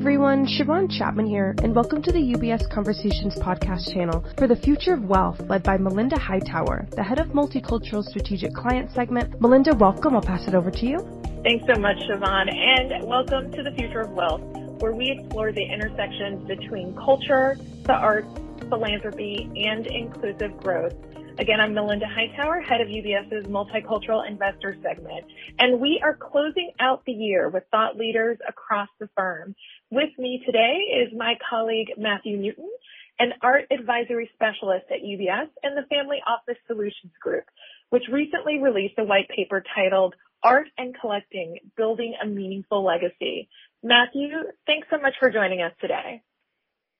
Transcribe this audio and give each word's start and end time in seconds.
everyone, 0.00 0.46
Siobhan 0.46 0.90
Chapman 0.90 1.26
here, 1.26 1.54
and 1.62 1.74
welcome 1.74 2.00
to 2.00 2.10
the 2.10 2.18
UBS 2.18 2.70
Conversations 2.70 3.34
podcast 3.36 3.92
channel 3.92 4.24
for 4.38 4.46
the 4.46 4.56
future 4.56 4.94
of 4.94 5.04
wealth, 5.04 5.38
led 5.50 5.62
by 5.62 5.76
Melinda 5.76 6.18
Hightower, 6.18 6.86
the 6.96 7.02
head 7.02 7.18
of 7.18 7.26
multicultural 7.28 8.02
strategic 8.02 8.54
client 8.54 8.90
segment. 8.92 9.38
Melinda, 9.42 9.74
welcome. 9.74 10.14
I'll 10.14 10.22
pass 10.22 10.48
it 10.48 10.54
over 10.54 10.70
to 10.70 10.86
you. 10.86 11.00
Thanks 11.44 11.66
so 11.66 11.78
much, 11.78 11.98
Siobhan, 12.08 12.48
and 12.50 13.06
welcome 13.06 13.52
to 13.52 13.62
the 13.62 13.72
future 13.72 14.00
of 14.00 14.12
wealth, 14.12 14.40
where 14.80 14.94
we 14.94 15.10
explore 15.10 15.52
the 15.52 15.70
intersections 15.70 16.48
between 16.48 16.96
culture, 16.96 17.58
the 17.84 17.92
arts, 17.92 18.26
philanthropy, 18.70 19.50
and 19.54 19.86
inclusive 19.86 20.56
growth 20.62 20.94
Again, 21.40 21.58
I'm 21.58 21.72
Melinda 21.72 22.04
Hightower, 22.06 22.60
head 22.60 22.82
of 22.82 22.88
UBS's 22.88 23.46
multicultural 23.46 24.28
investor 24.28 24.76
segment, 24.82 25.24
and 25.58 25.80
we 25.80 25.98
are 26.04 26.14
closing 26.14 26.70
out 26.78 27.02
the 27.06 27.12
year 27.12 27.48
with 27.48 27.64
thought 27.70 27.96
leaders 27.96 28.36
across 28.46 28.90
the 28.98 29.08
firm. 29.16 29.54
With 29.90 30.10
me 30.18 30.42
today 30.44 30.76
is 31.00 31.16
my 31.16 31.38
colleague 31.48 31.92
Matthew 31.96 32.36
Newton, 32.36 32.70
an 33.18 33.32
art 33.40 33.64
advisory 33.70 34.28
specialist 34.34 34.84
at 34.90 35.00
UBS 35.00 35.48
and 35.62 35.78
the 35.78 35.86
Family 35.88 36.18
Office 36.26 36.60
Solutions 36.66 37.14
Group, 37.22 37.44
which 37.88 38.04
recently 38.12 38.58
released 38.58 38.98
a 38.98 39.04
white 39.04 39.30
paper 39.34 39.64
titled 39.74 40.14
Art 40.42 40.68
and 40.76 40.94
Collecting, 41.00 41.56
Building 41.74 42.16
a 42.22 42.26
Meaningful 42.26 42.84
Legacy. 42.84 43.48
Matthew, 43.82 44.28
thanks 44.66 44.88
so 44.90 45.00
much 45.00 45.14
for 45.18 45.30
joining 45.30 45.62
us 45.62 45.72
today. 45.80 46.20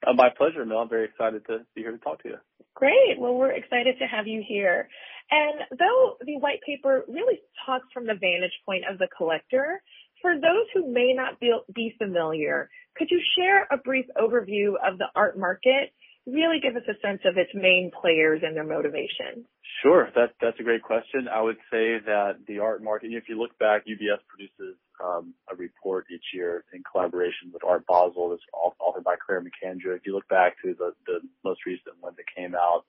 Uh, 0.07 0.15
my 0.15 0.29
pleasure, 0.37 0.65
Mel. 0.65 0.79
I'm 0.79 0.89
very 0.89 1.05
excited 1.05 1.47
to 1.47 1.59
be 1.75 1.83
here 1.83 1.93
to 1.93 1.99
talk 1.99 2.23
to 2.23 2.29
you. 2.31 2.37
Great. 2.75 3.19
Well, 3.19 3.35
we're 3.35 3.53
excited 3.53 3.97
to 3.99 4.07
have 4.07 4.27
you 4.27 4.43
here. 4.47 4.89
And 5.31 5.79
though 5.79 6.17
the 6.25 6.39
white 6.39 6.61
paper 6.67 7.05
really 7.09 7.41
talks 7.67 7.87
from 7.93 8.07
the 8.07 8.15
vantage 8.15 8.57
point 8.65 8.85
of 8.91 8.99
the 8.99 9.09
collector, 9.17 9.83
for 10.23 10.35
those 10.35 10.67
who 10.75 10.93
may 10.93 11.13
not 11.15 11.39
be, 11.41 11.53
be 11.75 11.95
familiar, 11.99 12.69
could 12.97 13.09
you 13.11 13.21
share 13.37 13.67
a 13.71 13.77
brief 13.77 14.07
overview 14.17 14.75
of 14.83 14.99
the 14.99 15.07
art 15.15 15.39
market? 15.39 15.93
Really 16.27 16.61
give 16.61 16.77
us 16.77 16.89
a 16.89 16.99
sense 17.07 17.21
of 17.25 17.37
its 17.37 17.51
main 17.55 17.91
players 18.01 18.43
and 18.45 18.57
their 18.57 18.67
motivation. 18.67 19.45
Sure. 19.83 20.09
That, 20.15 20.35
that's 20.41 20.59
a 20.61 20.63
great 20.63 20.83
question. 20.83 21.29
I 21.33 21.41
would 21.41 21.57
say 21.71 21.99
that 22.05 22.45
the 22.47 22.59
art 22.59 22.83
market, 22.83 23.11
if 23.13 23.25
you 23.29 23.39
look 23.39 23.57
back, 23.59 23.87
UBS 23.87 24.21
produces 24.29 24.77
a 25.03 25.57
report 25.57 26.07
each 26.13 26.25
year 26.35 26.65
in 26.73 26.83
collaboration 26.91 27.51
with 27.53 27.65
Art 27.65 27.85
Basel. 27.87 28.31
That's 28.31 28.43
authored 28.81 29.05
by 29.05 29.17
Clare 29.17 29.43
McAndrew. 29.43 29.97
If 29.97 30.07
you 30.07 30.15
look 30.15 30.29
back 30.29 30.57
to 30.63 30.75
the, 30.75 31.21
most 31.45 31.65
recent 31.67 31.97
one 32.01 32.15
that 32.17 32.25
came 32.37 32.55
out 32.55 32.85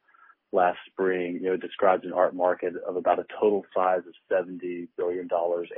last 0.52 0.80
spring, 0.90 1.36
you 1.36 1.48
know, 1.48 1.54
it 1.54 1.62
describes 1.62 2.04
an 2.06 2.14
art 2.14 2.36
market 2.36 2.74
of 2.88 2.96
about 2.96 3.20
a 3.20 3.26
total 3.40 3.66
size 3.74 4.02
of 4.08 4.46
$70 4.46 4.88
billion 4.98 5.30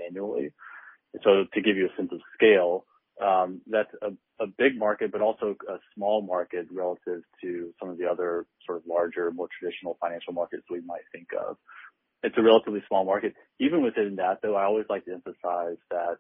annually. 0.07 0.51
So 1.23 1.45
to 1.53 1.61
give 1.61 1.77
you 1.77 1.87
a 1.87 1.95
sense 1.95 2.11
of 2.11 2.19
scale, 2.33 2.85
um, 3.23 3.61
that's 3.67 3.91
a 4.39 4.47
big 4.57 4.77
market, 4.77 5.11
but 5.11 5.21
also 5.21 5.55
a 5.69 5.77
small 5.95 6.21
market 6.21 6.67
relative 6.71 7.21
to 7.41 7.73
some 7.79 7.89
of 7.89 7.97
the 7.99 8.07
other 8.09 8.47
sort 8.65 8.79
of 8.79 8.83
larger, 8.87 9.31
more 9.31 9.47
traditional 9.59 9.97
financial 10.01 10.33
markets 10.33 10.63
we 10.69 10.81
might 10.81 11.03
think 11.11 11.27
of 11.39 11.57
it's 12.23 12.37
a 12.37 12.41
relatively 12.41 12.81
small 12.87 13.05
market. 13.05 13.33
Even 13.59 13.83
within 13.83 14.15
that, 14.15 14.39
though, 14.41 14.55
I 14.55 14.63
always 14.63 14.85
like 14.89 15.05
to 15.05 15.13
emphasize 15.13 15.77
that 15.91 16.17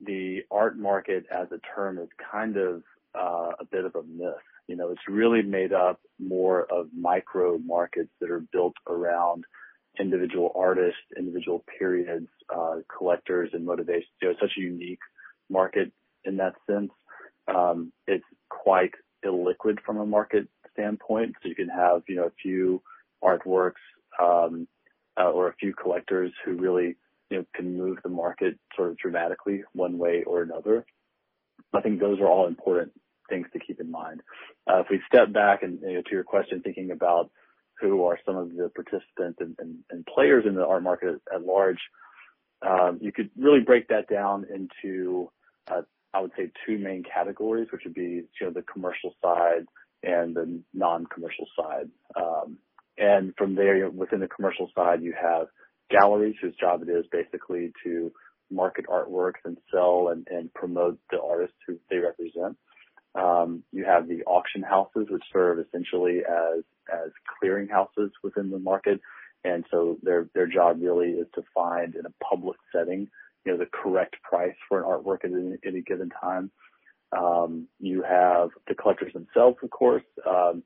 the 0.00 0.42
art 0.50 0.78
market 0.78 1.24
as 1.32 1.48
a 1.52 1.60
term 1.74 1.98
is 1.98 2.08
kind 2.30 2.56
of 2.56 2.82
uh, 3.18 3.52
a 3.60 3.64
bit 3.70 3.84
of 3.84 3.94
a 3.96 4.02
myth. 4.02 4.34
You 4.68 4.76
know, 4.76 4.90
it's 4.90 5.08
really 5.08 5.42
made 5.42 5.72
up 5.72 6.00
more 6.18 6.66
of 6.70 6.88
micro 6.96 7.58
markets 7.58 8.10
that 8.20 8.30
are 8.30 8.44
built 8.52 8.74
around 8.88 9.44
individual 9.98 10.52
artists, 10.54 11.00
individual 11.16 11.64
periods, 11.78 12.28
uh, 12.54 12.76
collectors, 12.96 13.50
and 13.52 13.64
motivations. 13.64 14.06
You 14.20 14.28
know, 14.28 14.32
it's 14.32 14.40
such 14.40 14.58
a 14.58 14.60
unique 14.60 15.00
market 15.50 15.92
in 16.24 16.36
that 16.36 16.54
sense. 16.68 16.90
Um, 17.48 17.92
it's 18.06 18.24
quite 18.48 18.92
illiquid 19.24 19.78
from 19.84 19.98
a 19.98 20.06
market 20.06 20.48
standpoint. 20.72 21.34
So 21.42 21.48
you 21.48 21.54
can 21.54 21.68
have, 21.68 22.02
you 22.08 22.16
know, 22.16 22.24
a 22.24 22.32
few 22.42 22.82
artworks 23.24 23.72
um, 24.20 24.68
or 25.24 25.48
a 25.48 25.54
few 25.56 25.72
collectors 25.74 26.32
who 26.44 26.56
really 26.56 26.96
you 27.30 27.38
know 27.38 27.44
can 27.54 27.76
move 27.76 27.98
the 28.02 28.08
market 28.08 28.58
sort 28.76 28.90
of 28.90 28.98
dramatically 28.98 29.62
one 29.72 29.98
way 29.98 30.22
or 30.26 30.42
another. 30.42 30.84
I 31.72 31.80
think 31.80 32.00
those 32.00 32.20
are 32.20 32.28
all 32.28 32.46
important 32.46 32.92
things 33.28 33.46
to 33.52 33.58
keep 33.58 33.80
in 33.80 33.90
mind. 33.90 34.22
Uh, 34.70 34.80
if 34.80 34.86
we 34.90 35.00
step 35.06 35.32
back 35.32 35.62
and 35.62 35.80
you 35.82 35.94
know, 35.94 36.02
to 36.02 36.10
your 36.12 36.24
question, 36.24 36.60
thinking 36.62 36.90
about 36.90 37.30
who 37.80 38.04
are 38.04 38.18
some 38.24 38.36
of 38.36 38.50
the 38.50 38.70
participants 38.74 39.38
and, 39.40 40.06
players 40.14 40.44
in 40.46 40.54
the 40.54 40.64
art 40.64 40.82
market 40.82 41.20
at 41.34 41.42
large, 41.42 41.78
um, 42.66 42.98
you 43.02 43.12
could 43.12 43.28
really 43.36 43.60
break 43.60 43.88
that 43.88 44.08
down 44.08 44.46
into, 44.52 45.30
uh, 45.68 45.82
I 46.14 46.20
would 46.20 46.30
say, 46.38 46.50
two 46.64 46.78
main 46.78 47.02
categories, 47.02 47.68
which 47.70 47.82
would 47.84 47.92
be 47.92 48.22
you 48.40 48.46
know 48.46 48.50
the 48.50 48.62
commercial 48.62 49.14
side 49.22 49.66
and 50.02 50.34
the 50.34 50.62
non-commercial 50.72 51.46
side. 51.58 51.90
And 52.98 53.34
from 53.36 53.54
there, 53.54 53.90
within 53.90 54.20
the 54.20 54.28
commercial 54.28 54.70
side, 54.74 55.02
you 55.02 55.14
have 55.20 55.48
galleries 55.90 56.36
whose 56.40 56.56
job 56.56 56.82
it 56.82 56.90
is 56.90 57.04
basically 57.12 57.72
to 57.84 58.12
market 58.50 58.86
artworks 58.88 59.44
and 59.44 59.58
sell 59.72 60.08
and, 60.08 60.26
and 60.30 60.52
promote 60.54 60.98
the 61.10 61.20
artists 61.20 61.56
who 61.66 61.78
they 61.90 61.98
represent. 61.98 62.56
Um, 63.14 63.62
you 63.72 63.84
have 63.84 64.08
the 64.08 64.22
auction 64.24 64.62
houses, 64.62 65.06
which 65.10 65.22
serve 65.32 65.58
essentially 65.58 66.18
as 66.18 66.62
as 66.92 67.10
clearing 67.40 67.66
houses 67.66 68.12
within 68.22 68.50
the 68.50 68.58
market, 68.58 69.00
and 69.42 69.64
so 69.70 69.96
their 70.02 70.28
their 70.34 70.46
job 70.46 70.78
really 70.80 71.12
is 71.12 71.26
to 71.34 71.42
find 71.54 71.94
in 71.94 72.04
a 72.04 72.24
public 72.24 72.58
setting, 72.72 73.08
you 73.44 73.52
know, 73.52 73.58
the 73.58 73.66
correct 73.72 74.16
price 74.22 74.54
for 74.68 74.78
an 74.78 74.84
artwork 74.84 75.24
at 75.24 75.32
any, 75.32 75.56
any 75.64 75.80
given 75.80 76.10
time. 76.20 76.50
Um, 77.16 77.68
you 77.80 78.02
have 78.02 78.50
the 78.68 78.74
collectors 78.74 79.14
themselves, 79.14 79.56
of 79.62 79.70
course. 79.70 80.04
Um, 80.28 80.62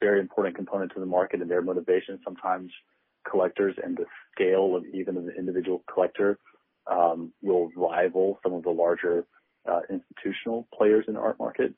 very 0.00 0.20
important 0.20 0.56
component 0.56 0.92
to 0.94 1.00
the 1.00 1.06
market 1.06 1.40
and 1.40 1.50
their 1.50 1.62
motivation. 1.62 2.18
Sometimes 2.24 2.70
collectors 3.28 3.76
and 3.82 3.96
the 3.96 4.06
scale 4.34 4.74
of 4.76 4.84
even 4.92 5.16
an 5.16 5.30
individual 5.38 5.84
collector 5.92 6.38
um, 6.90 7.32
will 7.42 7.70
rival 7.76 8.38
some 8.42 8.52
of 8.52 8.62
the 8.62 8.70
larger 8.70 9.26
uh, 9.70 9.80
institutional 9.90 10.66
players 10.76 11.04
in 11.06 11.14
the 11.14 11.20
art 11.20 11.38
market, 11.38 11.74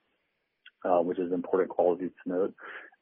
uh, 0.85 1.01
which 1.01 1.19
is 1.19 1.29
an 1.29 1.35
important 1.35 1.69
quality 1.69 2.07
to 2.07 2.13
note. 2.27 2.55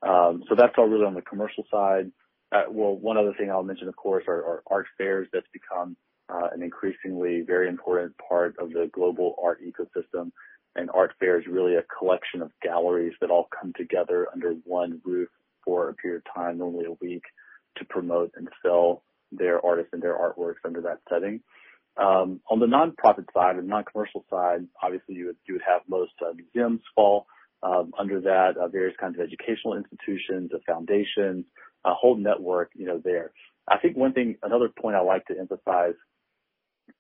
Um, 0.03 0.43
so 0.49 0.57
that's 0.57 0.75
all 0.77 0.89
really 0.89 1.07
on 1.07 1.15
the 1.15 1.23
commercial 1.23 1.65
side. 1.71 2.11
Uh, 2.51 2.65
well, 2.69 2.97
one 2.97 3.17
other 3.17 3.33
thing 3.39 3.51
I'll 3.51 3.63
mention, 3.63 3.89
of 3.89 3.97
course, 3.97 4.25
are, 4.27 4.45
are 4.45 4.63
art 4.67 4.87
fairs 4.99 5.29
that's 5.33 5.47
become 5.53 5.97
uh, 6.29 6.49
an 6.53 6.63
increasingly 6.63 7.43
very 7.47 7.69
important 7.69 8.13
part 8.29 8.57
of 8.59 8.71
the 8.71 8.91
global 8.93 9.37
art 9.43 9.61
ecosystem 9.63 10.33
and 10.77 10.91
art 10.91 11.13
fair 11.19 11.39
is 11.39 11.47
really 11.47 11.75
a 11.75 11.85
collection 11.99 12.43
of 12.43 12.51
galleries 12.63 13.15
that 13.21 13.31
all 13.31 13.49
come 13.59 13.73
together 13.77 14.27
under 14.33 14.53
one 14.65 15.01
roof 15.05 15.29
for 15.65 15.89
a 15.89 15.95
period 15.95 16.23
of 16.27 16.35
time, 16.35 16.59
normally 16.59 16.87
a 16.87 17.05
week, 17.05 17.23
to 17.77 17.85
promote 17.85 18.33
and 18.37 18.49
sell 18.65 19.03
their 19.31 19.65
artists 19.65 19.91
and 19.93 20.03
their 20.03 20.19
artworks 20.19 20.65
under 20.65 20.81
that 20.81 21.01
setting. 21.09 21.41
Um, 21.97 22.41
on 22.51 22.59
the 22.59 22.67
nonprofit 22.67 23.27
side 23.35 23.57
and 23.57 23.69
non-commercial 23.69 24.25
side, 24.31 24.67
obviously 24.83 25.15
you 25.15 25.27
would 25.27 25.37
you 25.47 25.55
would 25.55 25.63
have 25.67 25.83
most 25.89 26.13
uh, 26.23 26.33
museums 26.35 26.81
fall 26.95 27.27
um, 27.63 27.93
under 27.99 28.21
that, 28.23 28.57
uh, 28.57 28.69
various 28.69 28.97
kinds 28.99 29.17
of 29.17 29.21
educational 29.21 29.77
institutions, 29.77 30.51
foundations, 30.67 31.45
a 31.85 31.93
whole 31.93 32.17
network, 32.17 32.71
you 32.75 32.87
know, 32.87 33.01
there. 33.03 33.33
I 33.69 33.79
think 33.79 33.97
one 33.97 34.13
thing, 34.13 34.37
another 34.43 34.69
point 34.69 34.97
I 34.97 35.01
like 35.01 35.27
to 35.27 35.39
emphasize 35.39 35.95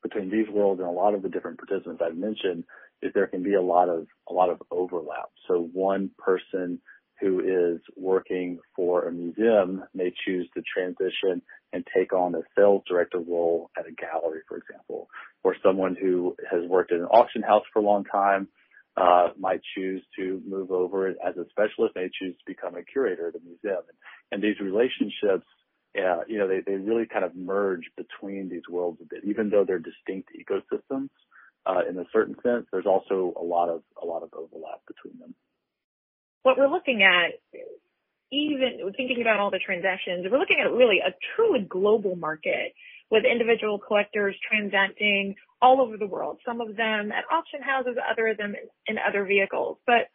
between 0.03 0.31
these 0.31 0.49
worlds 0.49 0.81
and 0.81 0.89
a 0.89 0.93
lot 0.93 1.15
of 1.15 1.23
the 1.23 1.29
different 1.29 1.59
participants 1.59 2.03
I've 2.05 2.17
mentioned 2.17 2.65
is 3.03 3.13
there 3.15 3.27
can 3.27 3.43
be 3.43 3.55
a 3.55 3.63
lot 3.63 3.89
of 3.89 4.07
a 4.29 4.33
lot 4.33 4.51
of 4.51 4.63
overlap. 4.71 5.31
So 5.49 5.69
one 5.73 6.11
person 6.19 6.81
who 7.21 7.41
is 7.41 7.81
working 7.97 8.59
for 8.75 9.07
a 9.07 9.13
museum 9.13 9.85
may 9.95 10.13
choose 10.25 10.49
to 10.55 10.63
transition 10.63 11.41
and 11.73 11.87
take 11.97 12.13
on 12.13 12.35
a 12.35 12.41
sales 12.57 12.83
director 12.89 13.19
role 13.19 13.71
at 13.79 13.87
a 13.87 13.93
gallery, 13.93 14.41
for 14.49 14.57
example, 14.59 15.09
or 15.45 15.57
someone 15.63 15.97
who 16.01 16.35
has 16.51 16.63
worked 16.69 16.91
in 16.91 16.99
an 16.99 17.05
auction 17.07 17.43
house 17.43 17.63
for 17.73 17.79
a 17.79 17.85
long 17.85 18.05
time 18.05 18.49
uh, 18.97 19.29
might 19.39 19.61
choose 19.75 20.03
to 20.19 20.43
move 20.47 20.71
over 20.71 21.09
as 21.09 21.37
a 21.37 21.45
specialist, 21.51 21.95
may 21.95 22.11
choose 22.19 22.37
to 22.37 22.45
become 22.47 22.75
a 22.77 22.83
curator 22.83 23.29
at 23.29 23.35
a 23.35 23.45
museum. 23.45 23.83
And, 24.31 24.43
these 24.43 24.59
relationships, 24.61 25.47
uh, 25.97 26.25
you 26.27 26.39
know, 26.39 26.49
they, 26.49 26.61
they 26.67 26.77
really 26.77 27.07
kind 27.07 27.25
of 27.25 27.35
merge 27.35 27.85
between 27.97 28.49
these 28.49 28.63
worlds 28.69 28.99
a 29.01 29.05
bit, 29.05 29.25
even 29.25 29.49
though 29.49 29.65
they're 29.65 29.79
distinct 29.79 30.31
ecosystems 30.37 31.09
Uh, 31.65 31.83
in 31.89 31.97
a 31.97 32.05
certain 32.13 32.35
sense. 32.43 32.67
There's 32.73 32.87
also 32.87 33.35
a 33.41 33.45
lot 33.45 33.69
of 33.69 33.83
a 34.03 34.05
lot 34.05 34.25
of 34.25 34.31
overlap 34.35 34.83
between 34.89 35.21
them. 35.21 35.33
What 36.43 36.59
we're 36.59 36.67
looking 36.67 37.05
at, 37.05 37.39
even 38.33 38.81
thinking 38.97 39.21
about 39.21 39.39
all 39.39 39.53
the 39.53 39.61
transactions, 39.65 40.27
we're 40.29 40.41
looking 40.41 40.59
at 40.59 40.73
really 40.73 40.99
a 40.99 41.15
truly 41.37 41.61
global 41.61 42.17
market 42.17 42.75
with 43.13 43.23
individual 43.25 43.79
collectors 43.79 44.35
transacting 44.51 45.37
all 45.61 45.81
over 45.81 45.97
the 45.97 46.07
world. 46.07 46.39
Some 46.45 46.61
of 46.61 46.75
them 46.75 47.13
at 47.13 47.25
auction 47.31 47.63
houses, 47.63 47.95
other 48.11 48.27
of 48.29 48.39
them 48.39 48.57
in 48.89 48.97
other 48.99 49.25
vehicles. 49.25 49.79
But 49.87 50.11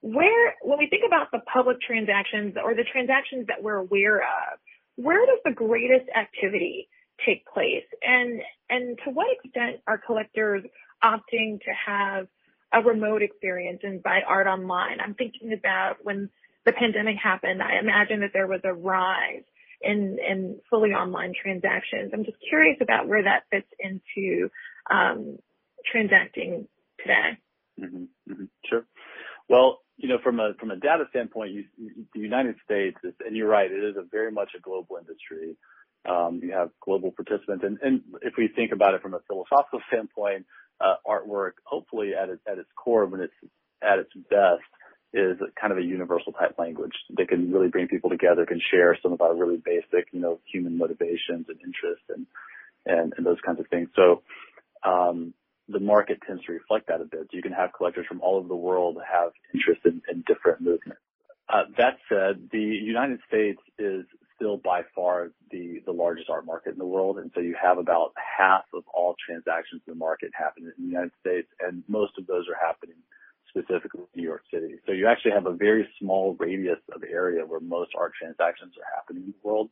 where, 0.00 0.54
when 0.62 0.78
we 0.78 0.88
think 0.88 1.02
about 1.06 1.30
the 1.30 1.40
public 1.52 1.76
transactions 1.82 2.54
or 2.56 2.74
the 2.74 2.84
transactions 2.90 3.48
that 3.48 3.62
we're 3.62 3.76
aware 3.76 4.20
of, 4.20 4.58
where 4.96 5.26
does 5.26 5.40
the 5.44 5.52
greatest 5.52 6.08
activity 6.16 6.88
take 7.26 7.46
place? 7.46 7.84
And, 8.02 8.40
and 8.68 8.98
to 9.04 9.10
what 9.10 9.26
extent 9.42 9.80
are 9.86 9.98
collectors 9.98 10.64
opting 11.02 11.60
to 11.60 11.70
have 11.86 12.26
a 12.72 12.82
remote 12.82 13.22
experience 13.22 13.80
and 13.82 14.02
buy 14.02 14.20
art 14.26 14.46
online. 14.46 15.00
I'm 15.00 15.14
thinking 15.14 15.52
about 15.52 15.96
when 16.02 16.30
the 16.64 16.72
pandemic 16.72 17.16
happened, 17.22 17.62
I 17.62 17.78
imagine 17.80 18.20
that 18.20 18.30
there 18.32 18.46
was 18.46 18.60
a 18.64 18.72
rise 18.72 19.42
in, 19.80 20.18
in 20.26 20.60
fully 20.68 20.90
online 20.90 21.32
transactions. 21.40 22.10
I'm 22.12 22.24
just 22.24 22.36
curious 22.48 22.76
about 22.80 23.08
where 23.08 23.22
that 23.24 23.44
fits 23.50 23.66
into 23.78 24.50
um, 24.90 25.38
transacting 25.90 26.68
today. 27.00 27.38
Mm-hmm, 27.80 28.32
mm-hmm, 28.32 28.44
sure. 28.66 28.84
Well, 29.48 29.80
you 29.96 30.08
know, 30.08 30.18
from 30.22 30.40
a 30.40 30.52
from 30.58 30.70
a 30.70 30.76
data 30.76 31.04
standpoint, 31.10 31.66
the 32.14 32.20
United 32.20 32.56
States, 32.64 32.96
is, 33.04 33.12
and 33.26 33.36
you're 33.36 33.48
right, 33.48 33.70
it 33.70 33.84
is 33.84 33.96
very 34.10 34.30
much 34.30 34.50
a 34.56 34.60
global 34.60 34.96
industry. 34.96 35.56
Um, 36.08 36.40
you 36.42 36.52
have 36.52 36.70
global 36.80 37.10
participants, 37.10 37.62
and, 37.64 37.78
and 37.82 38.00
if 38.22 38.34
we 38.38 38.48
think 38.48 38.72
about 38.72 38.94
it 38.94 39.02
from 39.02 39.14
a 39.14 39.20
philosophical 39.26 39.80
standpoint, 39.88 40.46
uh, 40.80 40.94
artwork, 41.06 41.52
hopefully 41.64 42.12
at 42.20 42.30
its, 42.30 42.40
at 42.50 42.58
its 42.58 42.70
core, 42.74 43.06
when 43.06 43.20
it's 43.20 43.34
at 43.82 43.98
its 43.98 44.10
best, 44.30 44.64
is 45.12 45.36
kind 45.60 45.72
of 45.72 45.78
a 45.78 45.82
universal 45.82 46.32
type 46.32 46.54
language 46.58 46.92
that 47.16 47.28
can 47.28 47.52
really 47.52 47.68
bring 47.68 47.88
people 47.88 48.08
together, 48.08 48.46
can 48.46 48.60
share 48.70 48.96
some 49.02 49.12
of 49.12 49.20
our 49.20 49.34
really 49.34 49.60
basic, 49.62 50.06
you 50.12 50.20
know, 50.20 50.38
human 50.50 50.78
motivations 50.78 51.46
and 51.48 51.58
interests 51.64 52.06
and, 52.08 52.26
and, 52.86 53.12
and 53.16 53.26
those 53.26 53.40
kinds 53.44 53.58
of 53.58 53.66
things. 53.68 53.88
So, 53.96 54.22
um, 54.84 55.34
the 55.68 55.80
market 55.80 56.18
tends 56.26 56.44
to 56.46 56.52
reflect 56.52 56.88
that 56.88 57.00
a 57.00 57.04
bit. 57.04 57.28
You 57.32 57.42
can 57.42 57.52
have 57.52 57.72
collectors 57.76 58.06
from 58.06 58.20
all 58.20 58.36
over 58.36 58.48
the 58.48 58.56
world 58.56 58.98
have 59.10 59.32
interest 59.54 59.80
in, 59.84 60.02
in 60.10 60.24
different 60.26 60.60
movements. 60.60 61.00
Uh, 61.48 61.64
that 61.76 61.98
said, 62.08 62.48
the 62.52 62.58
United 62.58 63.20
States 63.26 63.60
is 63.78 64.04
still 64.36 64.56
by 64.56 64.82
far 64.94 65.30
market 66.42 66.72
in 66.72 66.78
the 66.78 66.86
world. 66.86 67.18
And 67.18 67.30
so 67.34 67.40
you 67.40 67.56
have 67.60 67.78
about 67.78 68.12
half 68.16 68.64
of 68.74 68.84
all 68.92 69.16
transactions 69.24 69.82
in 69.86 69.92
the 69.94 69.98
market 69.98 70.30
happening 70.34 70.72
in 70.76 70.84
the 70.84 70.90
United 70.90 71.12
States, 71.20 71.48
and 71.60 71.82
most 71.88 72.12
of 72.18 72.26
those 72.26 72.46
are 72.48 72.66
happening 72.66 72.96
specifically 73.48 74.02
in 74.14 74.22
New 74.22 74.28
York 74.28 74.42
City. 74.52 74.76
So 74.86 74.92
you 74.92 75.06
actually 75.08 75.32
have 75.32 75.46
a 75.46 75.52
very 75.52 75.88
small 75.98 76.36
radius 76.38 76.78
of 76.94 77.02
area 77.02 77.44
where 77.44 77.60
most 77.60 77.90
art 77.98 78.12
transactions 78.18 78.74
are 78.78 78.96
happening 78.96 79.24
in 79.24 79.30
the 79.30 79.48
world. 79.48 79.70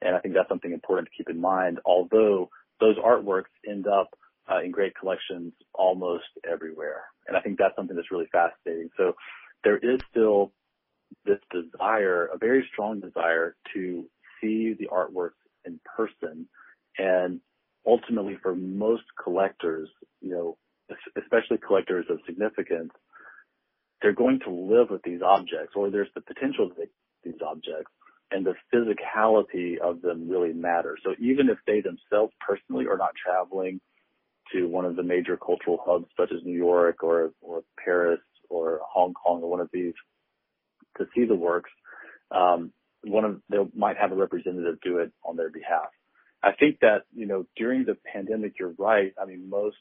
And 0.00 0.16
I 0.16 0.18
think 0.18 0.34
that's 0.34 0.48
something 0.48 0.72
important 0.72 1.08
to 1.08 1.16
keep 1.16 1.30
in 1.30 1.40
mind, 1.40 1.78
although 1.84 2.50
those 2.80 2.96
artworks 2.96 3.52
end 3.68 3.86
up 3.86 4.08
uh, 4.50 4.60
in 4.60 4.72
great 4.72 4.96
collections 4.96 5.52
almost 5.72 6.24
everywhere. 6.50 7.04
And 7.28 7.36
I 7.36 7.40
think 7.40 7.58
that's 7.58 7.76
something 7.76 7.94
that's 7.94 8.10
really 8.10 8.28
fascinating. 8.32 8.90
So 8.96 9.14
there 9.62 9.76
is 9.76 10.00
still 10.10 10.52
this 11.24 11.38
desire, 11.52 12.26
a 12.26 12.38
very 12.38 12.68
strong 12.72 13.00
desire 13.00 13.54
to 13.74 14.04
see 14.40 14.74
the 14.74 14.88
artworks 14.92 15.38
in 15.64 15.80
person. 15.96 16.48
And 16.98 17.40
ultimately 17.86 18.38
for 18.42 18.54
most 18.54 19.04
collectors, 19.22 19.88
you 20.20 20.30
know, 20.30 20.56
especially 21.16 21.58
collectors 21.58 22.06
of 22.10 22.18
significance, 22.26 22.92
they're 24.00 24.12
going 24.12 24.40
to 24.40 24.50
live 24.50 24.90
with 24.90 25.02
these 25.02 25.22
objects 25.22 25.74
or 25.74 25.90
there's 25.90 26.08
the 26.14 26.20
potential 26.20 26.68
to 26.68 26.74
these 27.24 27.40
objects 27.46 27.90
and 28.32 28.46
the 28.46 28.54
physicality 28.74 29.78
of 29.78 30.02
them 30.02 30.28
really 30.28 30.52
matters. 30.52 31.00
So 31.04 31.14
even 31.20 31.48
if 31.48 31.58
they 31.66 31.80
themselves 31.80 32.32
personally 32.40 32.86
are 32.86 32.96
not 32.96 33.12
traveling 33.14 33.80
to 34.52 34.66
one 34.66 34.84
of 34.84 34.96
the 34.96 35.02
major 35.02 35.36
cultural 35.36 35.78
hubs 35.84 36.06
such 36.18 36.30
as 36.32 36.44
New 36.44 36.56
York 36.56 37.02
or, 37.02 37.32
or 37.40 37.62
Paris 37.82 38.20
or 38.48 38.80
Hong 38.90 39.14
Kong 39.14 39.42
or 39.42 39.50
one 39.50 39.60
of 39.60 39.70
these 39.72 39.94
to 40.98 41.06
see 41.14 41.24
the 41.24 41.34
works, 41.34 41.70
um, 42.30 42.72
one 43.04 43.24
of 43.24 43.40
they 43.48 43.58
might 43.76 43.96
have 43.96 44.12
a 44.12 44.16
representative 44.16 44.80
do 44.82 44.98
it 44.98 45.12
on 45.24 45.36
their 45.36 45.50
behalf. 45.50 45.90
I 46.42 46.52
think 46.52 46.80
that 46.80 47.02
you 47.14 47.26
know 47.26 47.46
during 47.56 47.84
the 47.84 47.96
pandemic, 48.12 48.54
you're 48.58 48.74
right. 48.78 49.12
I 49.20 49.24
mean, 49.26 49.48
most 49.48 49.76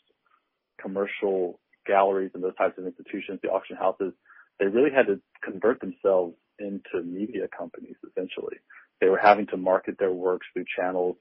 commercial 0.79 1.59
galleries 1.85 2.31
and 2.33 2.43
those 2.43 2.55
types 2.55 2.77
of 2.77 2.85
institutions, 2.85 3.39
the 3.41 3.49
auction 3.49 3.75
houses, 3.75 4.13
they 4.59 4.67
really 4.67 4.91
had 4.91 5.07
to 5.07 5.19
convert 5.43 5.79
themselves 5.79 6.35
into 6.59 7.03
media 7.03 7.47
companies 7.55 7.95
essentially. 8.07 8.57
They 8.99 9.07
were 9.09 9.17
having 9.17 9.47
to 9.47 9.57
market 9.57 9.95
their 9.97 10.11
works 10.11 10.45
through 10.53 10.65
channels 10.77 11.17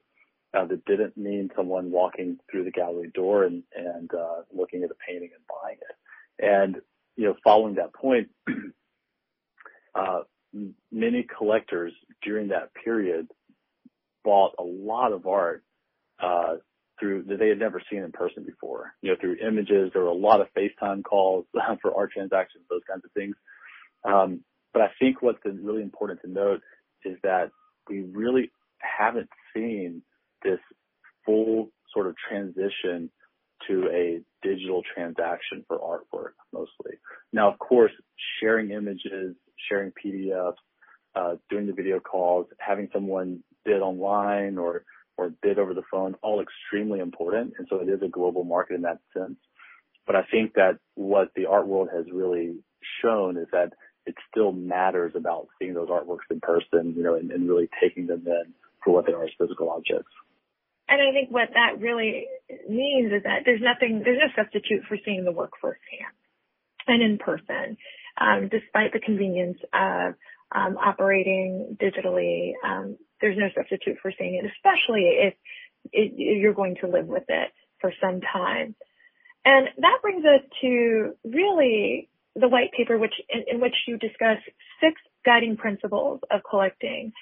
uh, 0.53 0.65
that 0.65 0.85
didn't 0.85 1.17
mean 1.17 1.49
someone 1.55 1.91
walking 1.91 2.37
through 2.49 2.65
the 2.65 2.71
gallery 2.71 3.11
door 3.13 3.43
and, 3.43 3.63
and 3.75 4.11
uh, 4.13 4.41
looking 4.53 4.83
at 4.83 4.91
a 4.91 4.95
painting 5.07 5.31
and 5.33 5.43
buying 5.47 5.77
it. 5.77 6.45
And 6.45 6.81
you 7.15 7.25
know, 7.25 7.35
following 7.43 7.75
that 7.75 7.93
point, 7.93 8.29
uh, 9.95 10.21
many 10.91 11.25
collectors 11.37 11.93
during 12.23 12.49
that 12.49 12.73
period 12.73 13.27
bought 14.23 14.53
a 14.59 14.63
lot 14.63 15.13
of 15.13 15.25
art 15.25 15.63
uh, 16.21 16.55
through 16.99 17.23
that 17.23 17.39
they 17.39 17.49
had 17.49 17.59
never 17.59 17.81
seen 17.89 18.03
in 18.03 18.11
person 18.11 18.43
before. 18.43 18.93
You 19.01 19.11
know, 19.11 19.17
through 19.19 19.37
images. 19.45 19.91
There 19.93 20.03
were 20.03 20.09
a 20.09 20.13
lot 20.13 20.41
of 20.41 20.47
FaceTime 20.57 21.03
calls 21.03 21.45
for 21.81 21.95
art 21.95 22.11
transactions, 22.11 22.65
those 22.69 22.81
kinds 22.89 23.03
of 23.05 23.11
things. 23.11 23.35
Um, 24.03 24.41
but 24.73 24.81
I 24.81 24.87
think 24.99 25.21
what's 25.21 25.39
really 25.45 25.81
important 25.81 26.21
to 26.21 26.29
note 26.29 26.61
is 27.03 27.17
that 27.23 27.51
we 27.89 28.01
really 28.01 28.51
haven't 28.79 29.29
seen 29.53 30.01
this 30.43 30.59
full 31.25 31.69
sort 31.93 32.07
of 32.07 32.15
transition 32.29 33.09
to 33.67 33.87
a 33.91 34.21
digital 34.41 34.81
transaction 34.93 35.63
for 35.67 35.77
artwork 35.77 36.33
mostly. 36.53 36.97
Now, 37.31 37.51
of 37.51 37.59
course, 37.59 37.91
sharing 38.39 38.71
images, 38.71 39.35
sharing 39.69 39.91
PDFs, 39.91 40.55
uh, 41.15 41.35
doing 41.49 41.67
the 41.67 41.73
video 41.73 41.99
calls, 41.99 42.47
having 42.59 42.89
someone 42.93 43.43
bid 43.65 43.81
online 43.81 44.57
or 44.57 44.83
or 45.17 45.29
bid 45.41 45.59
over 45.59 45.73
the 45.73 45.83
phone, 45.91 46.15
all 46.23 46.41
extremely 46.41 46.99
important. 46.99 47.53
And 47.57 47.67
so 47.69 47.77
it 47.81 47.89
is 47.89 48.01
a 48.01 48.07
global 48.07 48.43
market 48.43 48.75
in 48.75 48.81
that 48.83 48.99
sense. 49.15 49.37
But 50.07 50.15
I 50.15 50.23
think 50.31 50.53
that 50.53 50.79
what 50.95 51.29
the 51.35 51.45
art 51.45 51.67
world 51.67 51.89
has 51.93 52.05
really 52.11 52.55
shown 53.03 53.37
is 53.37 53.47
that 53.51 53.73
it 54.05 54.15
still 54.31 54.51
matters 54.51 55.13
about 55.15 55.47
seeing 55.59 55.73
those 55.73 55.89
artworks 55.89 56.25
in 56.31 56.39
person, 56.39 56.93
you 56.95 57.03
know, 57.03 57.15
and, 57.15 57.29
and 57.29 57.47
really 57.47 57.69
taking 57.81 58.07
them 58.07 58.23
in 58.25 58.53
for 58.83 58.93
what 58.93 59.05
they 59.05 59.13
are 59.13 59.25
as 59.25 59.29
physical 59.37 59.69
objects. 59.69 60.09
And 60.89 60.99
I 61.01 61.13
think 61.13 61.29
what 61.29 61.49
that 61.53 61.79
really 61.79 62.25
means 62.67 63.13
is 63.13 63.23
that 63.23 63.43
there's 63.45 63.61
nothing, 63.61 64.01
there's 64.03 64.19
no 64.19 64.43
substitute 64.43 64.83
for 64.87 64.97
seeing 65.05 65.23
the 65.23 65.31
work 65.31 65.51
firsthand 65.61 66.17
and 66.87 67.01
in 67.01 67.17
person, 67.17 67.77
despite 68.49 68.93
the 68.93 68.99
convenience 68.99 69.57
of 69.73 70.15
um, 70.53 70.77
operating 70.77 71.77
digitally. 71.81 72.53
Um, 72.65 72.97
there's 73.21 73.37
no 73.37 73.49
substitute 73.55 73.97
for 74.01 74.11
seeing 74.17 74.35
it, 74.35 74.51
especially 74.57 75.17
if, 75.19 75.33
you're 75.93 76.53
going 76.53 76.75
to 76.81 76.87
live 76.87 77.07
with 77.07 77.23
it 77.27 77.49
for 77.79 77.91
some 77.99 78.21
time. 78.21 78.75
And 79.43 79.67
that 79.79 79.97
brings 80.03 80.23
us 80.25 80.41
to 80.61 81.13
really 81.23 82.07
the 82.35 82.47
white 82.47 82.71
paper, 82.77 82.93
in 82.93 83.59
which 83.59 83.75
you 83.87 83.97
discuss 83.97 84.37
six 84.79 85.01
guiding 85.25 85.57
principles 85.57 86.19
of 86.29 86.41
collecting. 86.47 87.13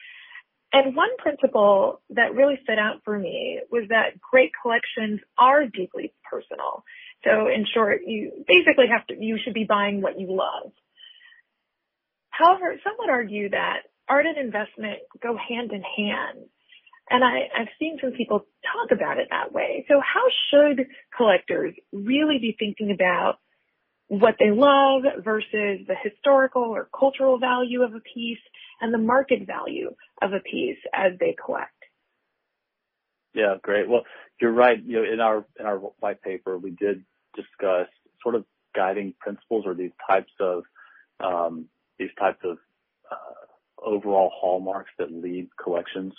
And 0.71 0.95
one 0.95 1.09
principle 1.17 2.01
that 2.11 2.35
really 2.35 2.59
stood 2.63 2.77
out 2.77 3.01
for 3.03 3.17
me 3.17 3.61
was 3.71 3.85
that 3.89 4.19
great 4.19 4.51
collections 4.61 5.19
are 5.37 5.65
deeply 5.65 6.13
personal. 6.29 6.83
So 7.23 7.47
in 7.47 7.65
short, 7.73 8.01
you 8.05 8.43
basically 8.47 8.87
have 8.91 9.05
to, 9.07 9.15
you 9.19 9.37
should 9.43 9.53
be 9.53 9.65
buying 9.65 10.01
what 10.01 10.19
you 10.19 10.27
love. 10.29 10.71
However, 12.29 12.75
some 12.83 12.93
would 12.99 13.09
argue 13.09 13.49
that 13.49 13.79
art 14.07 14.25
and 14.25 14.37
investment 14.37 14.99
go 15.21 15.37
hand 15.37 15.71
in 15.71 15.83
hand. 15.83 16.45
And 17.09 17.23
I, 17.23 17.49
I've 17.59 17.67
seen 17.79 17.97
some 18.01 18.11
people 18.11 18.45
talk 18.63 18.91
about 18.91 19.17
it 19.17 19.27
that 19.31 19.51
way. 19.51 19.85
So 19.87 19.99
how 19.99 20.25
should 20.49 20.87
collectors 21.15 21.73
really 21.91 22.37
be 22.39 22.55
thinking 22.57 22.91
about 22.91 23.39
what 24.07 24.35
they 24.39 24.51
love 24.51 25.03
versus 25.23 25.85
the 25.87 25.95
historical 26.01 26.63
or 26.63 26.89
cultural 26.97 27.39
value 27.39 27.83
of 27.83 27.93
a 27.93 27.99
piece 27.99 28.39
and 28.79 28.93
the 28.93 28.97
market 28.97 29.45
value 29.45 29.93
of 30.21 30.33
a 30.33 30.39
piece 30.39 30.77
as 30.93 31.13
they 31.19 31.35
collect? 31.43 31.73
Yeah, 33.33 33.55
great. 33.61 33.87
Well, 33.87 34.03
you're 34.41 34.51
right. 34.51 34.81
You 34.83 34.97
know, 34.97 35.13
in 35.13 35.19
our 35.19 35.45
in 35.59 35.65
our 35.65 35.77
white 35.77 36.21
paper, 36.21 36.57
we 36.57 36.71
did 36.71 37.03
discuss 37.35 37.87
sort 38.23 38.35
of 38.35 38.45
guiding 38.75 39.13
principles 39.19 39.65
or 39.65 39.73
these 39.73 39.91
types 40.07 40.31
of 40.39 40.63
um, 41.19 41.65
these 41.97 42.11
types 42.17 42.39
of 42.43 42.57
uh, 43.11 43.85
overall 43.85 44.31
hallmarks 44.33 44.91
that 44.97 45.11
lead 45.11 45.49
collections 45.61 46.13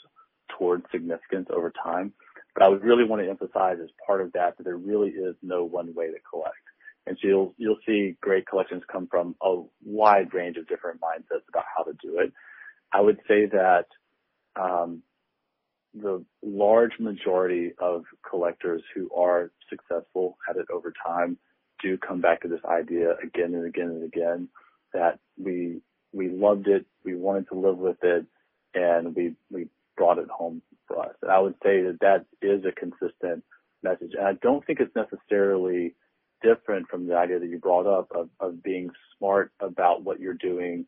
towards 0.59 0.85
significance 0.93 1.49
over 1.55 1.73
time. 1.83 2.13
But 2.55 2.65
I 2.65 2.69
would 2.69 2.83
really 2.83 3.05
want 3.05 3.23
to 3.23 3.29
emphasize 3.29 3.77
as 3.83 3.91
part 4.07 4.21
of 4.21 4.33
that 4.33 4.57
that 4.57 4.65
there 4.65 4.77
really 4.77 5.11
is 5.11 5.37
no 5.43 5.65
one 5.65 5.95
way 5.95 6.07
to 6.07 6.19
collect. 6.29 6.57
And 7.07 7.17
so 7.21 7.29
you'll 7.29 7.55
you'll 7.57 7.79
see 7.87 8.17
great 8.21 8.47
collections 8.47 8.83
come 8.91 9.07
from 9.11 9.35
a 9.43 9.63
wide 9.85 10.35
range 10.35 10.57
of 10.57 10.69
different 10.69 11.01
mindsets 11.01 11.49
about 11.49 11.65
how 11.75 11.85
to 11.85 11.93
do 12.03 12.19
it. 12.19 12.33
I 12.93 13.01
would 13.01 13.19
say 13.29 13.47
that 13.47 13.87
um, 14.61 15.03
the 15.95 16.25
large 16.43 16.93
majority 16.99 17.73
of 17.79 18.05
collectors 18.29 18.83
who 18.95 19.11
are 19.15 19.51
successful 19.69 20.39
at 20.49 20.57
it 20.57 20.67
over 20.73 20.93
time 21.05 21.37
do 21.83 21.97
come 21.99 22.21
back 22.21 22.43
to 22.43 22.49
this 22.49 22.65
idea 22.65 23.15
again 23.23 23.55
and 23.55 23.67
again 23.67 23.89
and 23.89 24.05
again 24.05 24.49
that 24.93 25.19
we 25.43 25.81
we 26.13 26.29
loved 26.29 26.67
it, 26.67 26.87
we 27.05 27.15
wanted 27.15 27.49
to 27.49 27.55
live 27.55 27.79
with 27.79 28.03
it, 28.03 28.27
and 28.75 29.15
we 29.15 29.35
we 29.51 29.69
brought 29.97 30.19
it 30.19 30.29
home 30.29 30.63
for 30.87 30.99
us. 31.01 31.15
And 31.23 31.31
I 31.31 31.39
would 31.39 31.55
say 31.63 31.83
that 31.83 31.99
that 32.01 32.27
is 32.43 32.65
a 32.65 32.73
consistent 32.73 33.45
message. 33.83 34.13
And 34.19 34.27
I 34.27 34.33
don't 34.35 34.65
think 34.67 34.81
it's 34.81 34.95
necessarily 34.97 35.95
different 36.43 36.89
from 36.89 37.07
the 37.07 37.17
idea 37.17 37.39
that 37.39 37.49
you 37.49 37.59
brought 37.59 37.87
up 37.87 38.09
of, 38.15 38.29
of 38.41 38.63
being 38.63 38.91
smart 39.19 39.53
about 39.61 40.03
what 40.03 40.21
you're 40.21 40.35
doing 40.35 40.87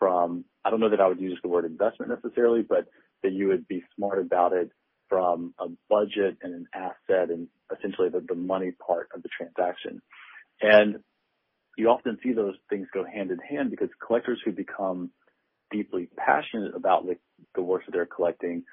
from, 0.00 0.44
I 0.64 0.70
don't 0.70 0.80
know 0.80 0.90
that 0.90 1.00
I 1.00 1.06
would 1.06 1.20
use 1.20 1.38
the 1.42 1.48
word 1.48 1.64
investment 1.64 2.10
necessarily, 2.10 2.62
but 2.62 2.86
that 3.22 3.32
you 3.32 3.48
would 3.48 3.68
be 3.68 3.84
smart 3.94 4.18
about 4.18 4.52
it 4.52 4.72
from 5.08 5.54
a 5.60 5.66
budget 5.88 6.38
and 6.42 6.54
an 6.54 6.66
asset 6.74 7.30
and 7.30 7.46
essentially 7.76 8.08
the, 8.08 8.34
money 8.34 8.72
part 8.84 9.08
of 9.14 9.22
the 9.22 9.28
transaction. 9.36 10.00
And 10.60 10.96
you 11.76 11.88
often 11.88 12.18
see 12.22 12.32
those 12.32 12.54
things 12.68 12.88
go 12.92 13.04
hand 13.04 13.30
in 13.30 13.38
hand 13.38 13.70
because 13.70 13.88
collectors 14.04 14.40
who 14.44 14.52
become 14.52 15.10
deeply 15.70 16.08
passionate 16.16 16.74
about 16.74 17.06
the 17.54 17.62
works 17.62 17.86
that 17.86 17.92
they're 17.92 18.06
collecting 18.06 18.64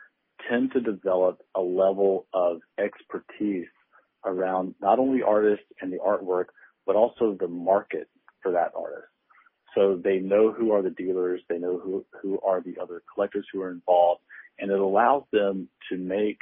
tend 0.49 0.71
to 0.73 0.81
develop 0.81 1.39
a 1.55 1.61
level 1.61 2.27
of 2.33 2.59
expertise 2.79 3.67
around 4.25 4.75
not 4.81 4.99
only 4.99 5.21
artists 5.21 5.65
and 5.81 5.91
the 5.91 5.97
artwork, 5.97 6.45
but 6.85 6.95
also 6.95 7.35
the 7.39 7.47
market 7.47 8.07
for 8.41 8.53
that 8.53 8.71
artist. 8.75 9.07
So 9.75 9.99
they 10.01 10.17
know 10.17 10.51
who 10.51 10.71
are 10.71 10.81
the 10.81 10.89
dealers, 10.89 11.41
they 11.49 11.57
know 11.57 11.79
who, 11.79 12.05
who 12.21 12.39
are 12.41 12.61
the 12.61 12.75
other 12.81 13.03
collectors 13.13 13.45
who 13.51 13.61
are 13.61 13.71
involved, 13.71 14.21
and 14.59 14.71
it 14.71 14.79
allows 14.79 15.23
them 15.31 15.69
to 15.91 15.97
make 15.97 16.39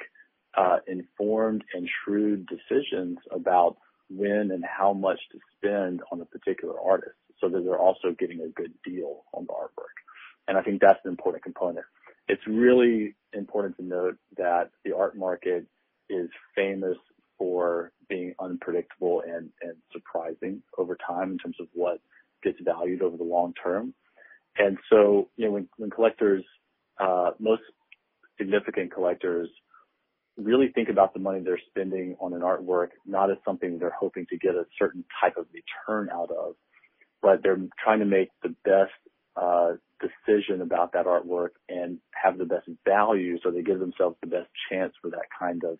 uh, 0.58 0.78
informed 0.88 1.64
and 1.74 1.90
shrewd 2.04 2.48
decisions 2.48 3.18
about 3.32 3.78
when 4.10 4.52
and 4.52 4.64
how 4.64 4.94
much 4.94 5.20
to 5.32 5.40
spend 5.58 6.02
on 6.12 6.22
a 6.22 6.26
particular 6.26 6.80
artist 6.80 7.16
so 7.42 7.50
that 7.50 7.64
they're 7.64 7.80
also 7.80 8.16
getting 8.18 8.42
a 8.42 8.48
good 8.50 8.72
deal 8.84 9.24
on 9.34 9.46
the 9.46 9.54
artwork. 9.54 9.96
And 10.48 10.58
I 10.58 10.62
think 10.62 10.80
that's 10.82 11.00
an 11.04 11.12
important 11.12 11.44
component. 11.44 11.86
It's 12.28 12.42
really 12.48 13.16
important 13.34 13.78
to 13.78 13.84
note 13.84 14.18
that 14.38 14.72
the 14.84 14.96
art 14.96 15.18
market 15.18 15.66
is 16.10 16.30
famous 16.56 16.98
for 17.38 17.92
being 18.08 18.34
unpredictable 18.40 19.22
and, 19.26 19.50
and 19.62 19.76
surprising 19.92 20.62
over 20.78 20.98
time 21.06 21.32
in 21.32 21.38
terms 21.38 21.58
of 21.60 21.68
what 21.74 22.00
gets 22.46 22.60
valued 22.64 23.02
over 23.02 23.18
the 23.18 23.24
long 23.24 23.54
term. 23.62 23.94
And 24.58 24.78
so, 24.90 25.30
you 25.36 25.46
know, 25.46 25.52
when, 25.52 25.68
when 25.78 25.90
collectors, 25.90 26.46
uh, 26.98 27.32
most 27.40 27.64
significant 28.38 28.94
collectors 28.94 29.50
really 30.38 30.70
think 30.74 30.90
about 30.90 31.14
the 31.14 31.20
money 31.20 31.42
they're 31.44 31.60
spending 31.70 32.16
on 32.20 32.34
an 32.34 32.42
artwork 32.42 32.90
not 33.06 33.32
as 33.32 33.38
something 33.46 33.80
they're 33.80 33.96
hoping 33.98 34.26
to 34.30 34.38
get 34.38 34.56
a 34.56 34.66
certain 34.80 35.04
type 35.22 35.36
of 35.38 35.46
return 35.54 36.10
out 36.14 36.30
of, 36.32 36.56
but 37.22 37.42
they're 37.44 37.60
trying 37.84 38.00
to 38.00 38.06
make 38.06 38.30
the 38.44 38.54
best 38.64 38.92
uh, 39.42 39.72
decision 40.00 40.62
about 40.62 40.94
that 40.94 41.06
artwork 41.06 41.50
and 41.70 42.00
have 42.12 42.38
the 42.38 42.46
best 42.46 42.68
value, 42.86 43.38
so 43.44 43.52
they 43.52 43.62
give 43.62 43.80
themselves 43.80 44.16
the 44.22 44.28
best 44.28 44.50
chance 44.70 44.94
for 45.02 45.10
that 45.10 45.26
kind 45.38 45.64
of. 45.64 45.78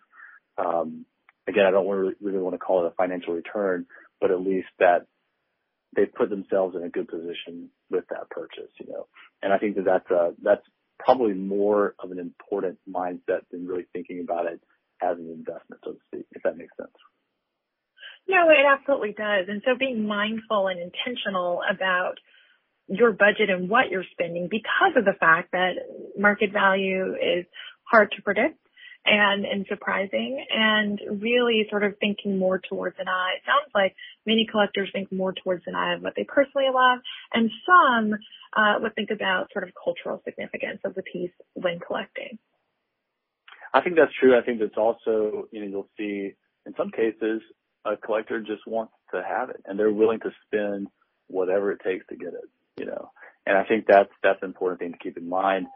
Um, 0.58 1.04
again, 1.46 1.66
I 1.66 1.70
don't 1.70 1.88
really, 1.88 2.14
really 2.20 2.38
want 2.38 2.54
to 2.54 2.58
call 2.58 2.84
it 2.84 2.88
a 2.88 2.94
financial 2.94 3.34
return, 3.34 3.86
but 4.20 4.30
at 4.30 4.40
least 4.40 4.68
that 4.78 5.06
they 5.96 6.06
put 6.06 6.30
themselves 6.30 6.76
in 6.76 6.82
a 6.84 6.88
good 6.88 7.08
position 7.08 7.70
with 7.90 8.04
that 8.10 8.30
purchase, 8.30 8.70
you 8.78 8.86
know. 8.92 9.06
And 9.42 9.52
I 9.52 9.58
think 9.58 9.76
that 9.76 9.84
that's 9.84 10.10
a, 10.10 10.34
that's 10.42 10.64
probably 10.98 11.34
more 11.34 11.94
of 11.98 12.10
an 12.10 12.18
important 12.18 12.78
mindset 12.88 13.40
than 13.50 13.66
really 13.66 13.86
thinking 13.92 14.20
about 14.20 14.46
it 14.46 14.60
as 15.02 15.18
an 15.18 15.30
investment, 15.30 15.80
so 15.84 15.92
to 15.92 15.98
speak, 16.06 16.26
if 16.32 16.42
that 16.42 16.56
makes 16.56 16.76
sense. 16.76 16.92
No, 18.28 18.48
it 18.50 18.66
absolutely 18.66 19.12
does. 19.12 19.46
And 19.48 19.62
so 19.64 19.72
being 19.78 20.06
mindful 20.06 20.68
and 20.68 20.80
intentional 20.80 21.60
about 21.70 22.14
your 22.88 23.12
budget 23.12 23.50
and 23.50 23.68
what 23.68 23.90
you're 23.90 24.04
spending 24.12 24.48
because 24.50 24.96
of 24.96 25.04
the 25.04 25.14
fact 25.18 25.52
that 25.52 25.72
market 26.18 26.52
value 26.52 27.14
is 27.14 27.46
hard 27.84 28.12
to 28.16 28.22
predict 28.22 28.58
and, 29.04 29.44
and 29.44 29.66
surprising 29.68 30.44
and 30.50 31.22
really 31.22 31.66
sort 31.70 31.84
of 31.84 31.94
thinking 32.00 32.38
more 32.38 32.60
towards 32.68 32.96
an 32.98 33.08
eye. 33.08 33.34
It 33.36 33.42
sounds 33.46 33.70
like 33.74 33.94
many 34.26 34.46
collectors 34.50 34.88
think 34.92 35.12
more 35.12 35.32
towards 35.32 35.62
an 35.66 35.74
eye 35.74 35.94
of 35.94 36.02
what 36.02 36.14
they 36.16 36.24
personally 36.24 36.66
love 36.72 36.98
and 37.32 37.50
some 37.64 38.18
uh, 38.56 38.78
would 38.80 38.94
think 38.94 39.10
about 39.10 39.52
sort 39.52 39.64
of 39.66 39.74
cultural 39.82 40.20
significance 40.24 40.80
of 40.84 40.94
the 40.94 41.02
piece 41.02 41.30
when 41.54 41.78
collecting. 41.78 42.38
I 43.72 43.80
think 43.80 43.96
that's 43.96 44.12
true. 44.18 44.38
I 44.38 44.42
think 44.42 44.60
that's 44.60 44.76
also, 44.76 45.48
you 45.50 45.60
know, 45.60 45.66
you'll 45.66 45.88
see 45.98 46.32
in 46.64 46.74
some 46.76 46.90
cases 46.90 47.42
a 47.84 47.96
collector 47.96 48.40
just 48.40 48.66
wants 48.66 48.92
to 49.12 49.22
have 49.22 49.50
it 49.50 49.62
and 49.66 49.78
they're 49.78 49.92
willing 49.92 50.20
to 50.20 50.30
spend 50.46 50.88
whatever 51.28 51.72
it 51.72 51.80
takes 51.84 52.06
to 52.08 52.16
get 52.16 52.28
it, 52.28 52.48
you 52.78 52.86
know. 52.86 53.10
And 53.46 53.56
I 53.56 53.64
think 53.64 53.86
that's 53.86 54.10
that's 54.22 54.42
an 54.42 54.48
important 54.48 54.80
thing 54.80 54.92
to 54.92 54.98
keep 54.98 55.16
in 55.16 55.28
mind. 55.28 55.66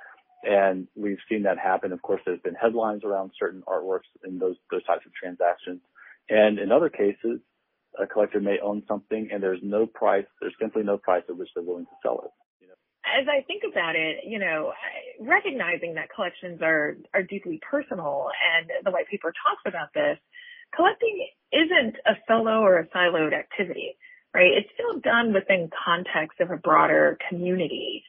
And 0.42 0.88
we've 0.97 1.19
seen 1.28 1.42
that 1.42 1.59
happen. 1.59 1.92
Of 1.92 2.02
course, 2.02 2.23
there's 2.25 2.40
been 2.40 2.54
headlines 2.54 3.04
around 3.04 3.33
certain 3.38 3.62
artworks 3.69 4.09
in 4.26 4.38
those, 4.38 4.57
those 4.71 4.85
types 4.85 5.04
of 5.04 5.12
transactions. 5.12 5.80
And 6.28 6.59
in 6.59 6.73
other 6.73 6.88
cases, 6.88 7.40
a 7.99 8.06
collector 8.06 8.40
may 8.40 8.59
own 8.62 8.82
something 8.87 9.28
and 9.32 9.42
there's 9.42 9.61
no 9.62 9.87
price, 9.87 10.26
there's 10.40 10.54
simply 10.61 10.82
no 10.82 10.99
price 10.99 11.23
at 11.28 11.37
which 11.37 11.49
they're 11.54 11.64
willing 11.64 11.87
to 11.87 11.97
sell 12.02 12.20
it. 12.25 12.30
As 13.02 13.26
I 13.26 13.42
think 13.42 13.62
about 13.70 13.97
it, 13.97 14.18
you 14.26 14.38
know, 14.38 14.73
recognizing 15.18 15.94
that 15.94 16.11
collections 16.14 16.61
are, 16.62 16.97
are 17.14 17.23
deeply 17.23 17.59
personal 17.68 18.28
and 18.54 18.70
the 18.85 18.90
white 18.90 19.09
paper 19.09 19.32
talks 19.32 19.62
about 19.66 19.88
this, 19.94 20.18
collecting 20.76 21.26
isn't 21.52 21.97
a 22.06 22.14
solo 22.28 22.61
or 22.61 22.78
a 22.78 22.87
siloed 22.88 23.32
activity, 23.32 23.97
right? 24.35 24.52
It's 24.52 24.68
still 24.75 25.00
done 25.00 25.32
within 25.32 25.70
context 25.85 26.40
of 26.40 26.50
a 26.50 26.56
broader 26.56 27.18
community. 27.28 28.04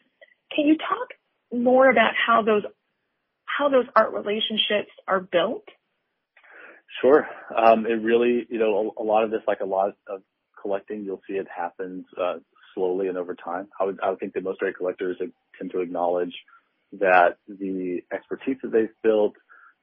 Can 0.55 0.67
you 0.67 0.77
talk 0.77 1.07
more 1.51 1.89
about 1.89 2.11
how 2.15 2.41
those 2.43 2.63
how 3.45 3.69
those 3.69 3.85
art 3.95 4.13
relationships 4.13 4.91
are 5.07 5.19
built? 5.19 5.65
Sure. 7.00 7.27
Um, 7.55 7.86
it 7.86 8.01
really, 8.01 8.45
you 8.50 8.60
know, 8.60 8.93
a, 8.98 9.01
a, 9.01 9.05
lot 9.05 9.24
of 9.24 9.31
this, 9.31 9.41
like 9.48 9.62
a 9.62 9.65
lot 9.65 9.93
of 10.07 10.21
collecting, 10.62 11.03
you'll 11.03 11.21
see 11.27 11.36
it 11.36 11.48
happens 11.55 12.05
uh, 12.21 12.36
slowly 12.75 13.07
and 13.07 13.17
over 13.17 13.36
time. 13.36 13.67
I 13.79 13.86
would, 13.86 14.00
I 14.03 14.10
would 14.10 14.19
think 14.19 14.33
that 14.33 14.43
most 14.43 14.60
great 14.60 14.75
collectors 14.77 15.17
tend 15.57 15.71
to 15.71 15.81
acknowledge 15.81 16.33
that 17.00 17.38
the 17.48 18.01
expertise 18.13 18.57
that 18.63 18.71
they've 18.71 18.89
built, 19.03 19.33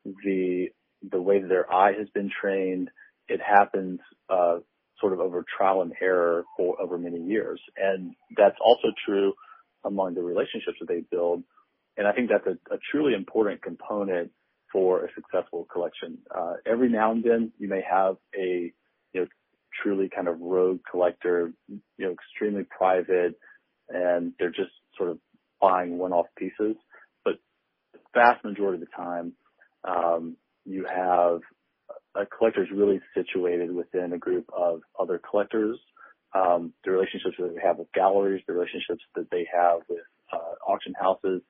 the 0.05 0.67
the 1.13 1.23
way 1.23 1.41
that 1.41 1.49
their 1.49 1.73
eye 1.73 1.93
has 1.97 2.09
been 2.13 2.29
trained, 2.41 2.91
it 3.29 3.41
happens 3.41 4.01
uh, 4.29 4.59
sort 5.01 5.13
of 5.13 5.21
over 5.21 5.45
trial 5.57 5.83
and 5.83 5.93
error 6.03 6.45
for 6.57 6.81
over 6.81 6.99
many 6.99 7.21
years, 7.21 7.61
and 7.77 8.15
that's 8.37 8.57
also 8.61 8.89
true 9.07 9.33
among 9.85 10.15
the 10.15 10.23
relationships 10.23 10.77
that 10.81 10.89
they 10.89 11.03
build 11.11 11.45
and 11.99 12.07
I 12.07 12.13
think 12.13 12.31
that's 12.31 12.47
a, 12.47 12.75
a 12.75 12.79
truly 12.91 13.13
important 13.13 13.61
component 13.61 14.31
for 14.73 15.05
a 15.05 15.09
successful 15.15 15.67
collection. 15.73 16.19
Uh, 16.35 16.55
every 16.67 16.89
now 16.89 17.13
and 17.13 17.23
then 17.23 17.53
you 17.59 17.69
may 17.69 17.83
have 17.89 18.17
a, 18.39 18.73
you 19.13 19.21
know, 19.21 19.27
truly 19.83 20.09
kind 20.15 20.29
of 20.29 20.41
rogue 20.41 20.81
collector, 20.91 21.53
you 21.69 21.81
know, 21.99 22.13
extremely 22.13 22.65
private 22.65 23.39
and 23.89 24.33
they're 24.39 24.51
just 24.51 24.73
sort 24.97 25.11
of 25.11 25.19
buying 25.61 25.99
one-off 25.99 26.27
pieces. 26.37 26.77
But 27.25 27.35
the 27.93 28.01
vast 28.15 28.45
majority 28.45 28.83
of 28.83 28.89
the 28.89 28.97
time, 28.97 29.33
um, 29.85 30.37
you 30.65 30.87
have 30.87 31.41
a 32.15 32.27
collector 32.27 32.63
is 32.63 32.69
really 32.75 33.01
situated 33.15 33.75
within 33.75 34.13
a 34.13 34.19
group 34.19 34.49
of 34.57 34.81
other 34.99 35.21
collectors. 35.31 35.79
Um, 36.35 36.75
the 36.85 36.91
relationships 36.91 37.37
that 37.39 37.55
they 37.55 37.67
have 37.67 37.79
with 37.79 37.91
galleries, 37.93 38.43
the 38.47 38.53
relationships 38.53 39.03
that 39.15 39.31
they 39.31 39.47
have 39.53 39.81
with 39.89 40.05
uh, 40.33 40.71
auction 40.71 40.93
houses, 41.01 41.41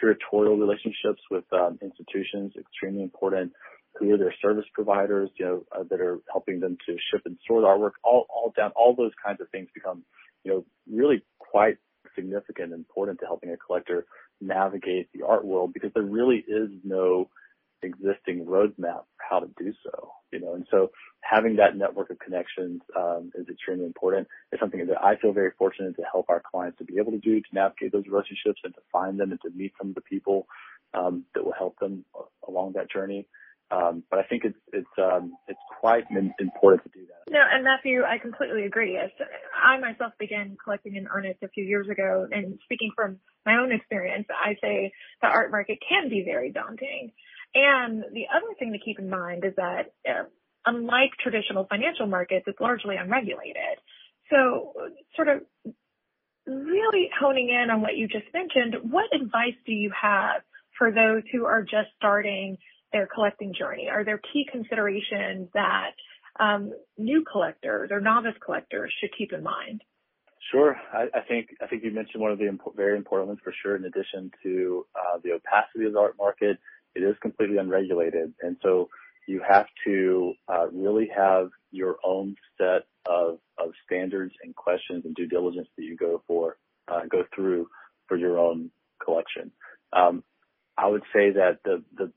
curatorial 0.00 0.58
relationships 0.58 1.22
with 1.30 1.44
um, 1.52 1.78
institutions, 1.82 2.52
extremely 2.58 3.02
important. 3.02 3.52
Who 3.98 4.14
are 4.14 4.16
their 4.16 4.34
service 4.40 4.64
providers, 4.72 5.28
you 5.38 5.44
know, 5.44 5.64
uh, 5.70 5.84
that 5.90 6.00
are 6.00 6.18
helping 6.30 6.60
them 6.60 6.78
to 6.86 6.96
ship 7.10 7.22
and 7.26 7.36
store 7.44 7.60
the 7.60 7.66
artwork, 7.66 7.92
all, 8.02 8.26
all 8.30 8.50
down, 8.56 8.72
all 8.74 8.94
those 8.96 9.12
kinds 9.22 9.42
of 9.42 9.50
things 9.50 9.68
become, 9.74 10.02
you 10.44 10.50
know, 10.50 10.64
really 10.90 11.22
quite 11.38 11.76
significant 12.14 12.72
and 12.72 12.80
important 12.80 13.20
to 13.20 13.26
helping 13.26 13.50
a 13.50 13.56
collector 13.58 14.06
navigate 14.40 15.08
the 15.12 15.26
art 15.26 15.44
world 15.44 15.72
because 15.74 15.90
there 15.94 16.02
really 16.02 16.44
is 16.48 16.70
no 16.84 17.28
existing 17.82 18.46
roadmap 18.46 19.04
for 19.16 19.24
how 19.28 19.40
to 19.40 19.48
do 19.58 19.72
so, 19.84 20.12
you 20.32 20.40
know, 20.40 20.54
and 20.54 20.66
so 20.70 20.90
having 21.20 21.56
that 21.56 21.76
network 21.76 22.10
of 22.10 22.18
connections 22.18 22.80
um, 22.96 23.30
is 23.34 23.48
extremely 23.48 23.86
important. 23.86 24.28
It's 24.50 24.60
something 24.60 24.86
that 24.86 25.02
I 25.02 25.16
feel 25.16 25.32
very 25.32 25.52
fortunate 25.58 25.96
to 25.96 26.02
help 26.10 26.26
our 26.28 26.42
clients 26.50 26.78
to 26.78 26.84
be 26.84 26.98
able 26.98 27.12
to 27.12 27.18
do 27.18 27.40
to 27.40 27.46
navigate 27.52 27.92
those 27.92 28.04
relationships 28.06 28.60
and 28.64 28.74
to 28.74 28.80
find 28.92 29.18
them 29.18 29.30
and 29.30 29.40
to 29.42 29.50
meet 29.50 29.72
some 29.78 29.90
of 29.90 29.94
the 29.94 30.00
people 30.02 30.46
um, 30.94 31.24
that 31.34 31.44
will 31.44 31.54
help 31.56 31.78
them 31.78 32.04
along 32.46 32.72
that 32.72 32.90
journey. 32.90 33.26
Um, 33.72 34.02
but 34.10 34.18
I 34.18 34.24
think 34.24 34.44
it's 34.44 34.58
it's 34.72 34.98
um, 34.98 35.32
it's 35.48 35.58
quite 35.80 36.04
important 36.38 36.82
to 36.82 36.90
do 36.90 37.06
that. 37.06 37.32
No, 37.32 37.40
and 37.40 37.64
Matthew, 37.64 38.02
I 38.02 38.18
completely 38.18 38.64
agree. 38.64 38.98
I 38.98 39.78
myself 39.78 40.12
began 40.18 40.58
collecting 40.62 40.94
in 40.96 41.08
earnest 41.08 41.42
a 41.42 41.48
few 41.48 41.64
years 41.64 41.88
ago, 41.88 42.28
and 42.30 42.58
speaking 42.64 42.90
from 42.94 43.18
my 43.46 43.54
own 43.54 43.72
experience, 43.72 44.26
I 44.30 44.56
say 44.60 44.92
the 45.22 45.28
art 45.28 45.50
market 45.50 45.78
can 45.88 46.10
be 46.10 46.22
very 46.22 46.52
daunting. 46.52 47.12
And 47.54 48.04
the 48.12 48.26
other 48.34 48.54
thing 48.58 48.72
to 48.72 48.78
keep 48.78 48.98
in 48.98 49.10
mind 49.10 49.44
is 49.44 49.52
that 49.56 49.92
uh, 50.08 50.24
unlike 50.64 51.10
traditional 51.22 51.66
financial 51.68 52.06
markets, 52.06 52.44
it's 52.46 52.60
largely 52.60 52.96
unregulated. 52.96 53.78
So 54.30 54.72
sort 55.14 55.28
of 55.28 55.40
really 56.46 57.10
honing 57.18 57.50
in 57.50 57.70
on 57.70 57.82
what 57.82 57.96
you 57.96 58.08
just 58.08 58.26
mentioned, 58.32 58.90
what 58.90 59.14
advice 59.14 59.58
do 59.66 59.72
you 59.72 59.92
have 60.00 60.42
for 60.78 60.90
those 60.90 61.22
who 61.30 61.44
are 61.44 61.62
just 61.62 61.88
starting 61.96 62.56
their 62.92 63.06
collecting 63.06 63.54
journey? 63.58 63.88
Are 63.90 64.04
there 64.04 64.20
key 64.32 64.46
considerations 64.50 65.48
that 65.54 65.92
um, 66.40 66.72
new 66.96 67.24
collectors 67.30 67.90
or 67.92 68.00
novice 68.00 68.36
collectors 68.44 68.92
should 69.00 69.10
keep 69.16 69.32
in 69.32 69.42
mind? 69.42 69.82
Sure. 70.50 70.76
I, 70.92 71.06
I 71.14 71.20
think 71.28 71.50
I 71.62 71.66
think 71.66 71.84
you 71.84 71.92
mentioned 71.92 72.20
one 72.20 72.32
of 72.32 72.38
the 72.38 72.46
impo- 72.46 72.74
very 72.74 72.96
important 72.96 73.28
ones 73.28 73.40
for 73.44 73.54
sure. 73.62 73.76
In 73.76 73.84
addition 73.84 74.30
to 74.42 74.86
uh, 74.94 75.18
the 75.22 75.32
opacity 75.32 75.86
of 75.86 75.92
the 75.92 75.98
art 75.98 76.16
market, 76.18 76.58
it 76.94 77.00
is 77.00 77.16
completely 77.22 77.58
unregulated, 77.58 78.32
and 78.42 78.56
so 78.62 78.88
you 79.26 79.40
have 79.48 79.66
to 79.86 80.34
uh, 80.48 80.68
really 80.72 81.08
have 81.14 81.48
your 81.70 81.96
own 82.04 82.34
set 82.58 82.82
of, 83.06 83.38
of 83.58 83.70
standards 83.86 84.34
and 84.42 84.54
questions 84.54 85.04
and 85.04 85.14
due 85.14 85.26
diligence 85.26 85.68
that 85.76 85.84
you 85.84 85.96
go 85.96 86.22
for 86.26 86.56
uh, 86.88 87.02
go 87.08 87.24
through 87.34 87.68
for 88.08 88.16
your 88.16 88.38
own 88.38 88.70
collection. 89.04 89.52
Um, 89.92 90.24
I 90.76 90.88
would 90.88 91.02
say 91.14 91.30
that 91.30 91.58
the 91.64 91.82
the 91.96 92.12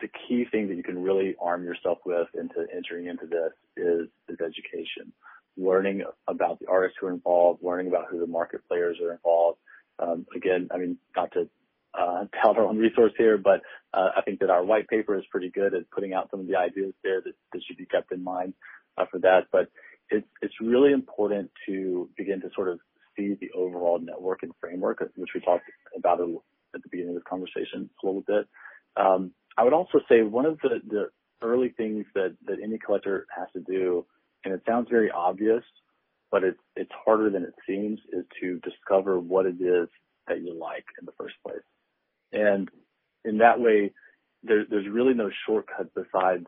the 0.00 0.08
key 0.08 0.44
thing 0.50 0.68
that 0.68 0.76
you 0.76 0.82
can 0.82 1.00
really 1.02 1.36
arm 1.40 1.64
yourself 1.64 1.98
with 2.04 2.28
into 2.34 2.66
entering 2.74 3.06
into 3.06 3.26
this 3.26 3.52
is 3.76 4.08
is 4.28 4.38
education 4.40 5.12
learning 5.56 6.02
about 6.26 6.58
the 6.58 6.66
artists 6.66 6.96
who 7.00 7.06
are 7.06 7.12
involved, 7.12 7.62
learning 7.62 7.88
about 7.88 8.06
who 8.10 8.18
the 8.18 8.26
market 8.26 8.60
players 8.68 8.98
are 9.02 9.12
involved. 9.12 9.58
Um, 9.98 10.26
again, 10.34 10.68
I 10.72 10.78
mean, 10.78 10.96
not 11.14 11.32
to 11.32 11.48
tout 11.96 12.56
our 12.56 12.64
own 12.64 12.78
resource 12.78 13.12
here, 13.18 13.38
but 13.38 13.60
uh, 13.94 14.10
I 14.16 14.22
think 14.22 14.40
that 14.40 14.50
our 14.50 14.64
white 14.64 14.88
paper 14.88 15.18
is 15.18 15.24
pretty 15.30 15.50
good 15.50 15.74
at 15.74 15.90
putting 15.90 16.12
out 16.14 16.28
some 16.30 16.40
of 16.40 16.46
the 16.46 16.56
ideas 16.56 16.92
there 17.02 17.20
that, 17.20 17.32
that 17.52 17.62
should 17.66 17.76
be 17.76 17.86
kept 17.86 18.12
in 18.12 18.22
mind 18.22 18.54
uh, 18.98 19.06
for 19.10 19.18
that. 19.20 19.46
But 19.52 19.68
it's 20.08 20.26
it's 20.42 20.54
really 20.60 20.92
important 20.92 21.50
to 21.66 22.08
begin 22.16 22.40
to 22.40 22.50
sort 22.54 22.68
of 22.68 22.78
see 23.16 23.36
the 23.40 23.50
overall 23.56 23.98
network 23.98 24.42
and 24.42 24.52
framework, 24.60 25.02
which 25.16 25.30
we 25.34 25.40
talked 25.40 25.64
about 25.96 26.20
at 26.20 26.82
the 26.82 26.88
beginning 26.90 27.10
of 27.10 27.14
this 27.16 27.24
conversation 27.28 27.90
a 28.02 28.06
little 28.06 28.22
bit. 28.26 28.48
Um, 28.96 29.32
I 29.58 29.64
would 29.64 29.72
also 29.72 30.00
say 30.08 30.22
one 30.22 30.46
of 30.46 30.58
the, 30.62 30.80
the 30.88 31.10
early 31.42 31.70
things 31.70 32.06
that, 32.14 32.36
that 32.46 32.58
any 32.62 32.78
collector 32.78 33.26
has 33.36 33.48
to 33.54 33.60
do 33.60 34.06
and 34.44 34.54
it 34.54 34.62
sounds 34.66 34.88
very 34.90 35.10
obvious, 35.10 35.62
but 36.30 36.44
it's 36.44 36.60
it's 36.76 36.90
harder 37.04 37.30
than 37.30 37.42
it 37.42 37.54
seems, 37.66 37.98
is 38.12 38.24
to 38.40 38.60
discover 38.60 39.18
what 39.18 39.46
it 39.46 39.60
is 39.60 39.88
that 40.28 40.40
you 40.40 40.54
like 40.58 40.84
in 40.98 41.06
the 41.06 41.12
first 41.18 41.34
place. 41.46 41.62
And 42.32 42.68
in 43.24 43.38
that 43.38 43.60
way, 43.60 43.92
there, 44.42 44.64
there's 44.68 44.88
really 44.88 45.14
no 45.14 45.30
shortcut 45.46 45.92
besides 45.94 46.46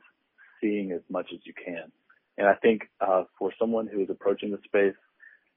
seeing 0.61 0.93
as 0.93 1.03
much 1.11 1.27
as 1.33 1.41
you 1.45 1.53
can. 1.53 1.91
And 2.39 2.47
I 2.47 2.55
think 2.55 2.83
uh, 3.01 3.25
for 3.39 3.53
someone 3.59 3.87
who 3.87 4.03
is 4.03 4.11
approaching 4.11 4.53
the 4.53 4.59
space, 4.65 4.97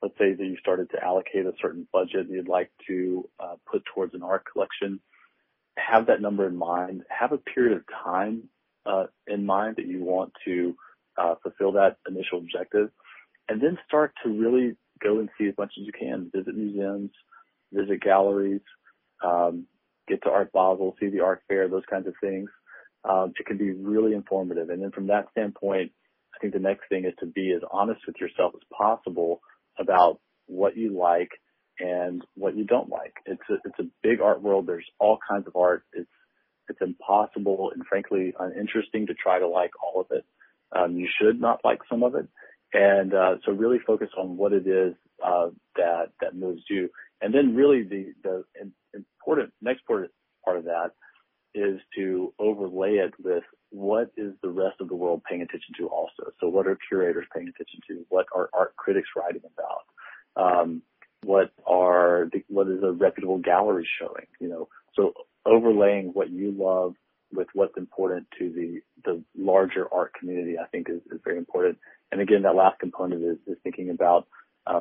let's 0.02 0.18
say 0.18 0.34
that 0.34 0.46
you 0.46 0.58
started 0.60 0.90
to 0.92 1.04
allocate 1.04 1.46
a 1.46 1.54
certain 1.62 1.88
budget 1.94 2.28
you'd 2.30 2.48
like 2.48 2.72
to 2.88 3.30
uh, 3.40 3.56
put 3.72 3.84
towards 3.94 4.14
an 4.14 4.24
art 4.24 4.44
collection, 4.52 5.00
have 5.78 6.08
that 6.08 6.22
number 6.22 6.48
in 6.48 6.56
mind. 6.56 7.04
Have 7.10 7.32
a 7.32 7.38
period 7.38 7.78
of 7.78 7.84
time 8.04 8.50
uh, 8.86 9.06
in 9.28 9.46
mind 9.46 9.78
that 9.78 9.88
you 9.88 10.04
want 10.04 10.34
to 10.46 10.76
uh, 11.18 11.36
fulfill 11.42 11.74
that 11.74 11.98
initial 12.08 12.40
objective, 12.40 12.90
and 13.48 13.62
then 13.62 13.78
start 13.88 14.14
to 14.24 14.30
really 14.30 14.76
go 15.02 15.20
and 15.20 15.30
see 15.38 15.48
as 15.48 15.54
much 15.58 15.74
as 15.80 15.86
you 15.86 15.92
can. 15.92 16.30
Visit 16.36 16.56
museums, 16.56 17.12
visit 17.72 18.02
galleries, 18.02 18.62
um, 19.24 19.66
get 20.08 20.24
to 20.24 20.30
Art 20.30 20.52
Basel, 20.52 20.96
see 21.00 21.10
the 21.10 21.22
art 21.22 21.42
fair, 21.48 21.68
those 21.68 21.86
kinds 21.90 22.08
of 22.08 22.14
things. 22.22 22.50
Um, 23.04 23.34
it 23.40 23.46
can 23.46 23.58
be 23.58 23.72
really 23.72 24.14
informative. 24.14 24.70
And 24.70 24.82
then 24.82 24.92
from 24.92 25.08
that 25.08 25.28
standpoint, 25.32 25.92
I 26.36 26.40
think 26.40 26.54
the 26.54 26.60
next 26.60 26.90
thing 26.90 27.06
is 27.06 27.14
to 27.20 27.26
be 27.26 27.54
as 27.56 27.62
honest 27.72 28.02
with 28.08 28.16
yourself 28.20 28.54
as 28.56 28.62
possible 28.76 29.42
about 29.80 30.20
what 30.48 30.76
you 30.76 30.98
like 30.98 31.30
and 31.80 32.24
what 32.36 32.56
you 32.56 32.64
don't 32.64 32.90
like. 32.90 33.14
It's 33.26 33.42
a, 33.50 33.56
it's 33.66 33.80
a 33.80 33.90
big 34.02 34.22
art 34.22 34.42
world. 34.42 34.68
There's 34.68 34.90
all 35.00 35.20
kinds 35.28 35.48
of 35.48 35.56
art. 35.56 35.84
It's 35.94 36.10
it's 36.68 36.82
impossible 36.82 37.72
and 37.76 37.86
frankly 37.86 38.34
uninteresting 38.40 39.06
to 39.06 39.14
try 39.14 39.38
to 39.38 39.48
like 39.48 39.72
all 39.84 40.02
of 40.02 40.08
it. 40.10 40.26
Um, 40.76 40.98
you 40.98 41.08
should 41.22 41.40
not 41.40 41.60
like 41.64 41.80
some 41.88 42.02
of 42.02 42.16
it. 42.16 42.28
And 42.74 43.14
uh, 43.14 43.36
so 43.46 43.52
really 43.52 43.78
focus 43.86 44.10
on 44.18 44.36
what 44.36 44.52
it 44.52 44.66
is 44.66 44.96
uh, 45.24 45.50
that 45.76 46.08
that 46.22 46.36
moves 46.36 46.64
you. 46.70 46.90
And 47.22 47.34
then 47.34 47.56
really 47.56 47.84
the 47.84 48.14
the 48.24 48.44
important 49.26 49.54
next 49.62 49.86
part 49.86 50.10
of 50.58 50.64
that 50.66 50.92
is 51.54 51.80
to 51.96 52.34
overlay 52.38 52.96
it 52.96 53.14
with 53.24 53.44
what 53.70 54.12
is 54.18 54.34
the 54.42 54.50
rest 54.50 54.76
of 54.80 54.90
the 54.90 54.96
world 54.96 55.22
paying 55.28 55.42
attention 55.42 55.74
to 55.80 55.88
also. 55.88 56.32
So 56.40 56.48
what 56.48 56.68
are 56.68 56.78
curators 56.88 57.26
paying 57.34 57.48
attention 57.48 57.80
to? 57.88 58.06
What 58.10 58.26
are 58.36 58.50
art 58.54 58.76
critics 58.76 59.10
writing 59.16 59.42
about? 59.58 59.84
Um, 60.36 60.82
what 61.24 61.52
are 61.66 62.30
the, 62.32 62.44
what 62.50 62.68
is 62.68 62.84
a 62.84 62.92
reputable 62.92 63.40
gallery 63.40 63.88
showing? 64.00 64.28
You 64.40 64.50
know, 64.50 64.68
so 64.96 65.14
overlaying 65.46 66.12
what 66.14 66.30
you 66.30 66.52
love 66.52 66.94
with 67.34 67.48
what's 67.54 67.78
important 67.78 68.28
to 68.38 68.50
the 68.50 68.82
the 69.04 69.24
larger 69.38 69.92
art 69.92 70.14
community, 70.20 70.58
I 70.60 70.68
think 70.68 70.90
is, 70.90 71.02
is 71.12 71.20
very 71.24 71.38
important. 71.38 71.78
And 72.12 72.22
again, 72.22 72.44
that 72.44 72.56
last 72.56 72.80
component 72.80 73.24
is, 73.24 73.38
is 73.48 73.58
thinking 73.64 73.90
about 73.90 74.28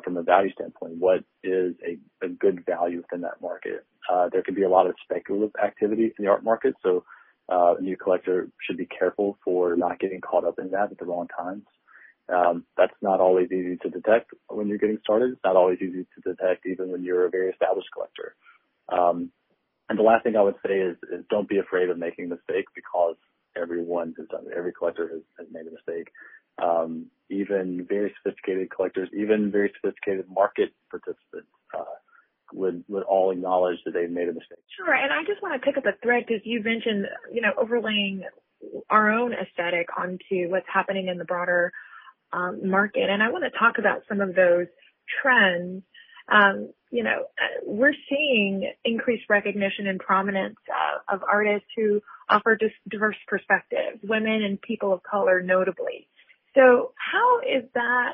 from 0.03 0.17
a 0.17 0.23
value 0.23 0.51
standpoint, 0.53 0.97
what 0.97 1.23
is 1.43 1.73
a, 1.85 2.27
good 2.39 2.65
value 2.65 2.97
within 2.97 3.21
that 3.21 3.39
market. 3.41 3.85
Uh, 4.11 4.29
there 4.31 4.41
can 4.41 4.55
be 4.55 4.63
a 4.63 4.69
lot 4.69 4.87
of 4.87 4.95
speculative 5.03 5.51
activity 5.63 6.05
in 6.05 6.25
the 6.25 6.27
art 6.27 6.43
market, 6.43 6.73
so 6.81 7.03
uh, 7.51 7.75
a 7.77 7.81
new 7.81 7.95
collector 7.95 8.49
should 8.65 8.77
be 8.77 8.87
careful 8.87 9.37
for 9.43 9.75
not 9.75 9.99
getting 9.99 10.21
caught 10.21 10.43
up 10.43 10.57
in 10.57 10.71
that 10.71 10.91
at 10.91 10.97
the 10.97 11.05
wrong 11.05 11.27
times. 11.27 11.63
Um, 12.27 12.65
that's 12.75 12.95
not 13.01 13.19
always 13.19 13.51
easy 13.51 13.77
to 13.83 13.89
detect 13.89 14.31
when 14.49 14.67
you're 14.67 14.79
getting 14.79 14.97
started. 15.03 15.33
It's 15.33 15.43
not 15.43 15.55
always 15.55 15.77
easy 15.79 16.05
to 16.15 16.33
detect 16.33 16.65
even 16.65 16.91
when 16.91 17.03
you're 17.03 17.25
a 17.25 17.29
very 17.29 17.51
established 17.51 17.89
collector. 17.93 18.35
Um, 18.89 19.31
and 19.89 19.99
the 19.99 20.03
last 20.03 20.23
thing 20.23 20.35
I 20.35 20.41
would 20.41 20.55
say 20.65 20.79
is, 20.79 20.97
don't 21.29 21.47
be 21.47 21.59
afraid 21.59 21.89
of 21.89 21.99
making 21.99 22.25
a 22.25 22.29
mistake 22.29 22.65
because 22.73 23.15
everyone 23.55 24.15
has 24.17 24.27
done 24.29 24.45
it. 24.47 24.57
Every 24.57 24.73
collector 24.73 25.09
has 25.37 25.47
made 25.51 25.67
a 25.67 25.71
mistake. 25.71 26.11
Um, 26.61 27.07
even 27.29 27.85
very 27.89 28.13
sophisticated 28.21 28.69
collectors, 28.69 29.09
even 29.13 29.51
very 29.51 29.73
sophisticated 29.81 30.25
market 30.29 30.71
participants, 30.89 31.49
uh, 31.77 31.83
would 32.53 32.83
would 32.87 33.03
all 33.03 33.31
acknowledge 33.31 33.77
that 33.85 33.91
they've 33.91 34.09
made 34.09 34.29
a 34.29 34.33
mistake. 34.33 34.59
Sure, 34.77 34.93
and 34.93 35.11
I 35.11 35.23
just 35.25 35.41
want 35.41 35.59
to 35.59 35.65
pick 35.65 35.77
up 35.77 35.85
a 35.85 35.97
thread 36.03 36.25
because 36.27 36.41
you 36.45 36.61
mentioned, 36.63 37.07
you 37.33 37.41
know, 37.41 37.51
overlaying 37.57 38.23
our 38.89 39.11
own 39.11 39.33
aesthetic 39.33 39.87
onto 39.97 40.49
what's 40.49 40.67
happening 40.71 41.07
in 41.07 41.17
the 41.17 41.25
broader 41.25 41.73
um, 42.31 42.69
market, 42.69 43.09
and 43.09 43.23
I 43.23 43.31
want 43.31 43.43
to 43.43 43.57
talk 43.57 43.79
about 43.79 44.03
some 44.07 44.21
of 44.21 44.35
those 44.35 44.67
trends 45.21 45.83
um, 46.31 46.69
you 46.91 47.03
know, 47.03 47.25
we're 47.65 47.93
seeing 48.09 48.71
increased 48.83 49.25
recognition 49.29 49.87
and 49.87 49.99
prominence 49.99 50.55
uh, 50.69 51.13
of 51.13 51.21
artists 51.23 51.67
who 51.75 52.01
offer 52.29 52.57
diverse 52.89 53.17
perspectives, 53.27 53.99
women 54.03 54.43
and 54.43 54.61
people 54.61 54.93
of 54.93 55.03
color 55.03 55.41
notably. 55.41 56.07
So 56.55 56.93
how 56.97 57.39
is 57.39 57.69
that 57.73 58.13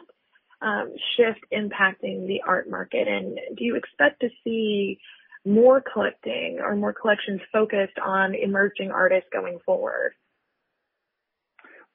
um, 0.61 0.93
shift 1.15 1.39
impacting 1.53 2.27
the 2.27 2.41
art 2.47 2.69
market? 2.69 3.07
And 3.07 3.39
do 3.57 3.63
you 3.63 3.75
expect 3.75 4.21
to 4.21 4.29
see 4.43 4.99
more 5.45 5.81
collecting 5.81 6.59
or 6.61 6.75
more 6.75 6.93
collections 6.93 7.41
focused 7.51 7.97
on 8.03 8.35
emerging 8.35 8.91
artists 8.91 9.29
going 9.31 9.59
forward? 9.65 10.13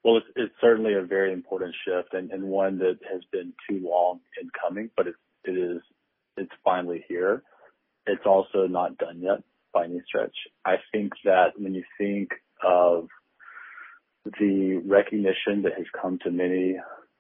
Well, 0.04 0.18
it's, 0.18 0.26
it's 0.37 0.54
certainly 0.61 0.94
a 0.94 1.02
very 1.02 1.32
important 1.32 1.74
shift 1.85 2.14
and, 2.14 2.30
and 2.30 2.44
one 2.44 2.78
that 2.78 2.98
has 3.11 3.22
been 3.32 3.52
too 3.68 3.80
long 3.82 4.20
in 4.40 4.48
coming, 4.61 4.90
but 4.96 5.09
it, 5.09 5.14
it 5.44 5.52
is 5.52 5.82
it's 6.37 6.52
finally 6.64 7.04
here. 7.09 7.42
It's 8.06 8.26
also 8.26 8.66
not 8.68 8.98
done 8.98 9.20
yet 9.20 9.42
by 9.72 9.85
any 9.85 10.00
stretch. 10.06 10.37
I 10.64 10.76
think 10.92 11.12
that 11.24 11.59
when 11.59 11.74
you 11.74 11.82
think 11.98 12.30
of 12.64 13.09
the 14.40 14.82
recognition 14.84 15.62
that 15.62 15.74
has 15.76 15.86
come 16.00 16.18
to 16.24 16.30
many 16.30 16.76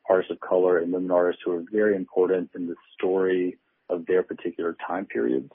artists 0.08 0.32
of 0.32 0.40
color 0.40 0.78
and 0.78 0.92
women 0.92 1.10
artists 1.10 1.42
who 1.44 1.52
are 1.52 1.64
very 1.70 1.96
important 1.96 2.50
in 2.54 2.66
the 2.66 2.74
story 2.94 3.58
of 3.88 4.06
their 4.06 4.22
particular 4.22 4.76
time 4.86 5.06
periods, 5.06 5.52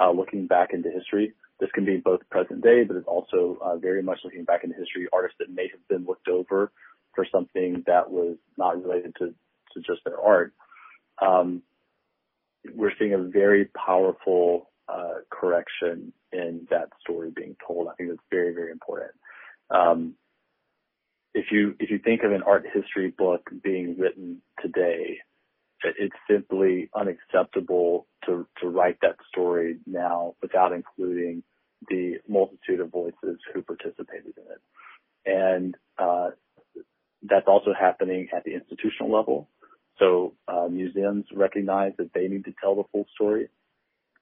uh, 0.00 0.10
looking 0.10 0.46
back 0.46 0.72
into 0.72 0.90
history. 0.90 1.32
This 1.60 1.70
can 1.72 1.84
be 1.84 1.96
both 1.96 2.20
present 2.30 2.62
day, 2.62 2.84
but 2.84 2.96
it's 2.96 3.06
also 3.06 3.58
uh, 3.62 3.76
very 3.76 4.02
much 4.02 4.18
looking 4.24 4.44
back 4.44 4.64
into 4.64 4.76
history, 4.76 5.08
artists 5.12 5.36
that 5.38 5.50
may 5.50 5.68
have 5.68 5.86
been 5.88 6.04
looked 6.06 6.28
over 6.28 6.72
for 7.14 7.26
something 7.30 7.82
that 7.86 8.10
was 8.10 8.36
not 8.56 8.82
related 8.82 9.14
to, 9.18 9.26
to 9.26 9.80
just 9.86 10.02
their 10.04 10.20
art. 10.20 10.52
Um, 11.22 11.62
we're 12.74 12.92
seeing 12.98 13.14
a 13.14 13.18
very 13.18 13.66
powerful 13.86 14.70
uh, 14.88 15.20
correction 15.30 16.12
in 16.32 16.66
that 16.70 16.88
story 17.00 17.30
being 17.34 17.56
told. 17.66 17.88
I 17.88 17.94
think 17.94 18.10
that's 18.10 18.20
very, 18.30 18.52
very 18.52 18.72
important. 18.72 19.12
Um, 19.70 20.14
if 21.34 21.46
you 21.50 21.74
if 21.80 21.90
you 21.90 21.98
think 21.98 22.22
of 22.22 22.32
an 22.32 22.42
art 22.42 22.64
history 22.72 23.10
book 23.10 23.50
being 23.62 23.96
written 23.98 24.40
today, 24.62 25.18
it's 25.82 26.14
simply 26.30 26.88
unacceptable 26.94 28.06
to 28.24 28.46
to 28.60 28.68
write 28.68 28.98
that 29.02 29.16
story 29.28 29.78
now 29.86 30.34
without 30.40 30.72
including 30.72 31.42
the 31.88 32.14
multitude 32.28 32.80
of 32.80 32.90
voices 32.90 33.38
who 33.52 33.62
participated 33.62 34.32
in 34.36 34.44
it, 34.52 34.62
and 35.26 35.74
uh, 35.98 36.30
that's 37.22 37.48
also 37.48 37.72
happening 37.78 38.28
at 38.34 38.44
the 38.44 38.54
institutional 38.54 39.12
level. 39.12 39.48
So 39.98 40.34
uh, 40.48 40.68
museums 40.70 41.24
recognize 41.34 41.92
that 41.98 42.12
they 42.14 42.28
need 42.28 42.44
to 42.46 42.54
tell 42.60 42.76
the 42.76 42.84
full 42.92 43.06
story. 43.14 43.48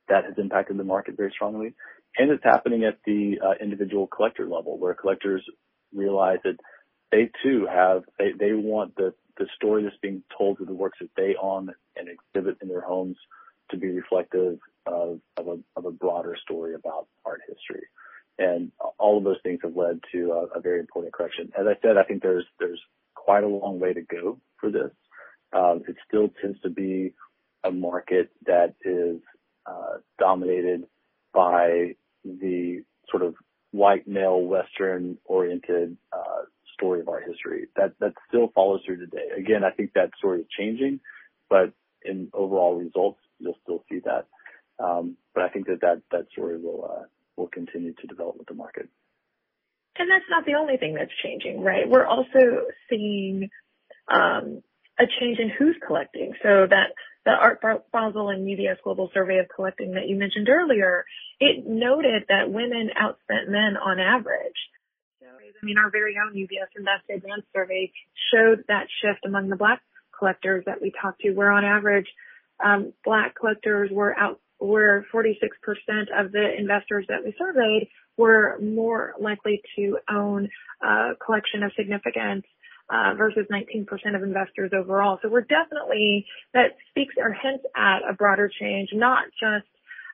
That 0.09 0.25
has 0.25 0.35
impacted 0.37 0.77
the 0.77 0.85
market 0.85 1.17
very 1.17 1.33
strongly. 1.35 1.75
And 2.19 2.31
it's 2.31 2.45
happening 2.45 2.85
at 2.85 2.99
the 3.07 3.39
uh, 3.43 3.53
individual 3.63 4.07
collector 4.07 4.47
level 4.47 4.79
where 4.79 4.93
collectors 4.93 5.43
realize 5.95 6.39
that 6.45 6.57
they 7.13 7.31
too 7.43 7.67
have 7.71 8.03
they 8.19 8.33
they 8.39 8.55
want 8.55 8.97
the 8.97 9.15
the 9.39 9.47
story 9.57 9.85
that's 9.85 9.97
being 10.03 10.23
told 10.37 10.57
through 10.57 10.67
the 10.67 10.75
works 10.75 10.99
that 11.01 11.11
they 11.17 11.35
own 11.41 11.71
and 11.97 12.09
exhibit 12.09 12.59
in 12.63 12.69
their 12.69 12.81
homes 12.81 13.17
to 13.71 13.77
be 13.77 13.89
reflective 13.89 14.59
of 14.87 15.21
of 15.37 15.49
a, 15.49 15.59
of 15.77 15.85
a 15.85 15.91
broader 15.91 16.37
story 16.43 16.75
about 16.75 17.07
art 17.25 17.41
history. 17.49 17.87
And 18.39 18.73
all 18.99 19.19
of 19.19 19.25
those 19.25 19.37
things 19.43 19.61
have 19.63 19.77
led 19.77 20.01
to 20.13 20.33
a, 20.33 20.59
a 20.59 20.61
very 20.61 20.81
important 20.81 21.13
correction. 21.13 21.53
As 21.59 21.67
I 21.67 21.75
said, 21.83 21.97
I 21.97 22.05
think 22.05 22.23
there's 22.23 22.47
there's 22.59 22.81
quite 23.15 23.45
a 23.45 23.49
long 23.49 23.79
way 23.79 23.93
to 23.93 24.03
go 24.03 24.39
for 24.59 24.71
this. 24.71 24.91
Um, 25.53 25.83
it 25.87 25.97
still 26.09 26.31
tends 26.41 26.61
to 26.63 26.71
be 26.71 27.13
a 27.63 27.71
market 27.71 28.31
that 28.47 28.75
is 28.85 29.21
uh, 29.67 29.99
dominated 30.19 30.85
by 31.33 31.95
the 32.25 32.83
sort 33.11 33.23
of 33.23 33.35
white 33.71 34.09
male 34.09 34.41
Western 34.41 35.19
oriented 35.25 35.97
uh, 36.13 36.43
story 36.83 37.01
of 37.01 37.09
our 37.09 37.21
history. 37.21 37.69
That 37.77 37.95
that 38.01 38.15
still 38.29 38.51
follows 38.55 38.81
through 38.85 38.99
today. 38.99 39.29
Again, 39.39 39.63
I 39.65 39.71
think 39.71 39.93
that 39.95 40.11
story 40.19 40.41
is 40.41 40.47
changing, 40.59 41.01
but 41.49 41.73
in 42.05 42.29
overall 42.35 42.75
results, 42.75 43.21
you'll 43.39 43.59
still 43.63 43.85
see 43.89 44.01
that. 44.05 44.27
Um, 44.83 45.17
but 45.35 45.45
I 45.45 45.49
think 45.49 45.67
that 45.67 45.81
that, 45.83 46.03
that 46.11 46.27
story 46.33 46.59
will 46.59 46.91
uh, 46.91 47.05
will 47.37 47.49
continue 47.49 47.93
to 47.95 48.07
develop 48.07 48.37
with 48.37 48.49
the 48.49 48.55
market. 48.55 48.89
And 49.97 50.11
that's 50.11 50.25
not 50.31 50.45
the 50.47 50.55
only 50.55 50.79
thing 50.79 50.95
that's 50.95 51.13
changing, 51.23 51.63
right? 51.63 51.89
We're 51.89 52.07
also 52.07 52.67
seeing 52.89 53.51
um, 54.09 54.63
a 54.99 55.05
change 55.21 55.39
in 55.39 55.51
who's 55.51 55.77
collecting. 55.87 56.33
So 56.43 56.67
that 56.69 56.97
the 57.25 57.31
Art 57.31 57.61
Basel 57.93 58.31
and 58.31 58.47
UBS 58.47 58.83
Global 58.83 59.11
Survey 59.15 59.39
of 59.39 59.47
Collecting 59.55 59.93
that 59.93 60.09
you 60.09 60.17
mentioned 60.17 60.49
earlier, 60.49 61.05
it 61.39 61.67
noted 61.67 62.25
that 62.29 62.51
women 62.51 62.91
outspent 63.01 63.49
men 63.49 63.77
on 63.77 64.01
average. 64.01 64.57
So, 65.53 65.59
I 65.63 65.67
mean, 65.67 65.79
our 65.79 65.91
very 65.91 66.17
own 66.19 66.35
UBS 66.35 66.77
Invest 66.77 67.05
Advanced 67.11 67.49
survey 67.55 67.93
showed 68.33 68.65
that 68.69 68.87
shift 69.03 69.25
among 69.25 69.49
the 69.49 69.57
black 69.57 69.81
collectors 70.19 70.65
that 70.67 70.81
we 70.81 70.93
talked 71.01 71.21
to, 71.21 71.33
where 71.33 71.51
on 71.51 71.65
average, 71.65 72.07
um, 72.65 72.93
black 73.05 73.35
collectors 73.35 73.91
were 73.93 74.17
out, 74.19 74.41
were 74.61 75.05
46% 75.13 75.33
of 76.17 76.33
the 76.33 76.55
investors 76.57 77.07
that 77.09 77.25
we 77.25 77.35
surveyed 77.39 77.89
were 78.17 78.59
more 78.61 79.15
likely 79.21 79.63
to 79.77 79.99
own 80.09 80.49
a 80.83 81.11
collection 81.25 81.63
of 81.63 81.73
significance 81.77 82.45
uh, 82.91 83.15
versus 83.17 83.47
19% 83.51 83.87
of 84.15 84.23
investors 84.23 84.71
overall. 84.77 85.19
So 85.23 85.29
we're 85.29 85.43
definitely, 85.43 86.27
that 86.53 86.77
speaks 86.91 87.15
or 87.19 87.33
hints 87.33 87.65
at 87.75 88.01
a 88.09 88.13
broader 88.13 88.51
change, 88.61 88.91
not 88.93 89.25
just 89.41 89.67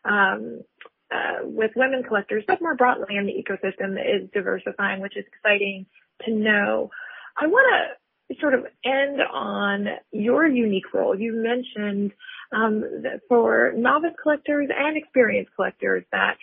um, 0.04 0.62
uh, 1.10 1.44
with 1.44 1.70
women 1.76 2.02
collectors, 2.02 2.44
but 2.46 2.60
more 2.60 2.74
broadly 2.74 3.16
in 3.16 3.26
the 3.26 3.32
ecosystem 3.32 3.92
is 3.92 4.28
diversifying, 4.32 5.00
which 5.00 5.16
is 5.16 5.24
exciting 5.26 5.86
to 6.24 6.32
know. 6.32 6.90
I 7.36 7.46
want 7.46 7.96
to 8.28 8.36
sort 8.40 8.54
of 8.54 8.66
end 8.84 9.20
on 9.32 9.86
your 10.12 10.46
unique 10.46 10.92
role. 10.92 11.18
You 11.18 11.32
mentioned 11.32 12.12
um, 12.52 12.80
that 13.02 13.20
for 13.28 13.72
novice 13.76 14.12
collectors 14.22 14.68
and 14.74 14.96
experienced 14.96 15.52
collectors 15.56 16.04
that 16.12 16.36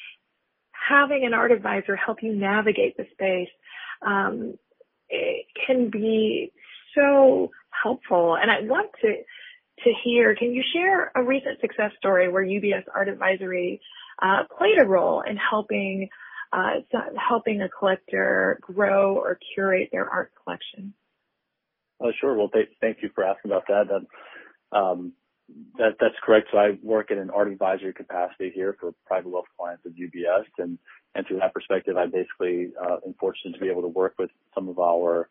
having 0.72 1.26
an 1.26 1.34
art 1.34 1.52
advisor 1.52 1.96
help 1.96 2.22
you 2.22 2.36
navigate 2.36 2.98
the 2.98 3.06
space 3.14 3.50
um, 4.06 4.58
can 5.68 5.90
be 5.90 6.52
so 6.96 7.52
helpful. 7.84 8.38
And 8.40 8.50
I 8.50 8.62
want 8.62 8.92
to 9.02 9.14
to 9.84 9.92
hear. 10.04 10.36
Can 10.36 10.54
you 10.54 10.64
share 10.74 11.12
a 11.16 11.24
recent 11.24 11.60
success 11.60 11.92
story 11.98 12.32
where 12.32 12.44
UBS 12.44 12.84
Art 12.94 13.10
Advisory 13.10 13.82
uh, 14.22 14.44
played 14.58 14.80
a 14.80 14.86
role 14.86 15.22
in 15.22 15.38
helping 15.38 16.10
uh, 16.54 16.76
helping 17.18 17.62
a 17.62 17.70
collector 17.70 18.60
grow 18.62 19.16
or 19.16 19.38
curate 19.54 19.90
their 19.92 20.10
art 20.10 20.32
collection? 20.44 20.94
Oh, 22.00 22.12
sure. 22.20 22.36
Well, 22.36 22.50
th- 22.50 22.70
thank 22.82 22.98
you 23.02 23.10
for 23.14 23.24
asking 23.24 23.52
about 23.52 23.68
that. 23.68 23.88
That, 23.90 24.78
um, 24.78 25.14
that. 25.78 25.96
That's 26.00 26.16
correct. 26.24 26.48
So 26.52 26.58
I 26.58 26.78
work 26.82 27.12
in 27.12 27.18
an 27.18 27.30
art 27.30 27.52
advisory 27.52 27.94
capacity 27.94 28.52
here 28.54 28.76
for 28.80 28.94
private 29.06 29.30
wealth 29.30 29.46
clients 29.58 29.86
of 29.86 29.94
UBS, 29.94 30.46
and 30.60 30.78
and 31.14 31.26
through 31.28 31.40
that 31.40 31.54
perspective, 31.54 31.98
I 31.98 32.06
basically 32.06 32.72
uh, 32.82 32.98
am 33.06 33.16
fortunate 33.20 33.54
to 33.54 33.60
be 33.60 33.70
able 33.70 33.84
to 33.84 33.88
work 33.88 34.16
with 34.18 34.30
some 34.54 34.70
of 34.70 34.80
our 34.80 35.30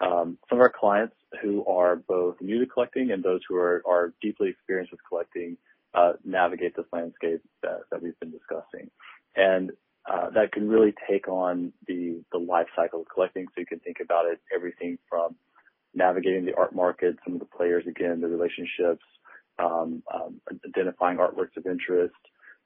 um, 0.00 0.38
some 0.48 0.58
of 0.58 0.62
our 0.62 0.72
clients 0.78 1.14
who 1.40 1.64
are 1.66 1.96
both 1.96 2.36
new 2.40 2.58
to 2.58 2.66
collecting 2.66 3.12
and 3.12 3.22
those 3.22 3.40
who 3.48 3.56
are, 3.56 3.82
are 3.86 4.12
deeply 4.20 4.48
experienced 4.48 4.90
with 4.90 5.00
collecting 5.08 5.56
uh, 5.94 6.12
navigate 6.24 6.76
this 6.76 6.86
landscape 6.92 7.42
that, 7.62 7.80
that 7.90 8.02
we've 8.02 8.18
been 8.20 8.30
discussing. 8.30 8.90
And 9.36 9.72
uh, 10.10 10.30
that 10.30 10.52
can 10.52 10.68
really 10.68 10.94
take 11.08 11.28
on 11.28 11.72
the, 11.86 12.22
the 12.32 12.38
life 12.38 12.66
cycle 12.74 13.02
of 13.02 13.06
collecting. 13.12 13.46
So 13.46 13.60
you 13.60 13.66
can 13.66 13.78
think 13.80 13.98
about 14.02 14.26
it, 14.26 14.40
everything 14.54 14.98
from 15.08 15.36
navigating 15.94 16.44
the 16.44 16.54
art 16.54 16.74
market, 16.74 17.16
some 17.24 17.34
of 17.34 17.40
the 17.40 17.46
players, 17.46 17.84
again, 17.86 18.20
the 18.20 18.28
relationships, 18.28 19.04
um, 19.58 20.02
um, 20.12 20.40
identifying 20.66 21.18
artworks 21.18 21.56
of 21.56 21.66
interest, 21.66 22.14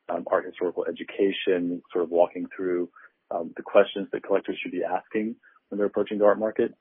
um, 0.08 0.24
art 0.30 0.46
historical 0.46 0.86
education, 0.86 1.82
sort 1.92 2.04
of 2.04 2.10
walking 2.10 2.46
through 2.54 2.88
um, 3.30 3.52
the 3.56 3.62
questions 3.62 4.08
that 4.12 4.22
collectors 4.22 4.56
should 4.62 4.72
be 4.72 4.84
asking 4.84 5.34
when 5.68 5.78
they're 5.78 5.88
approaching 5.88 6.18
the 6.18 6.24
art 6.24 6.38
market. 6.38 6.72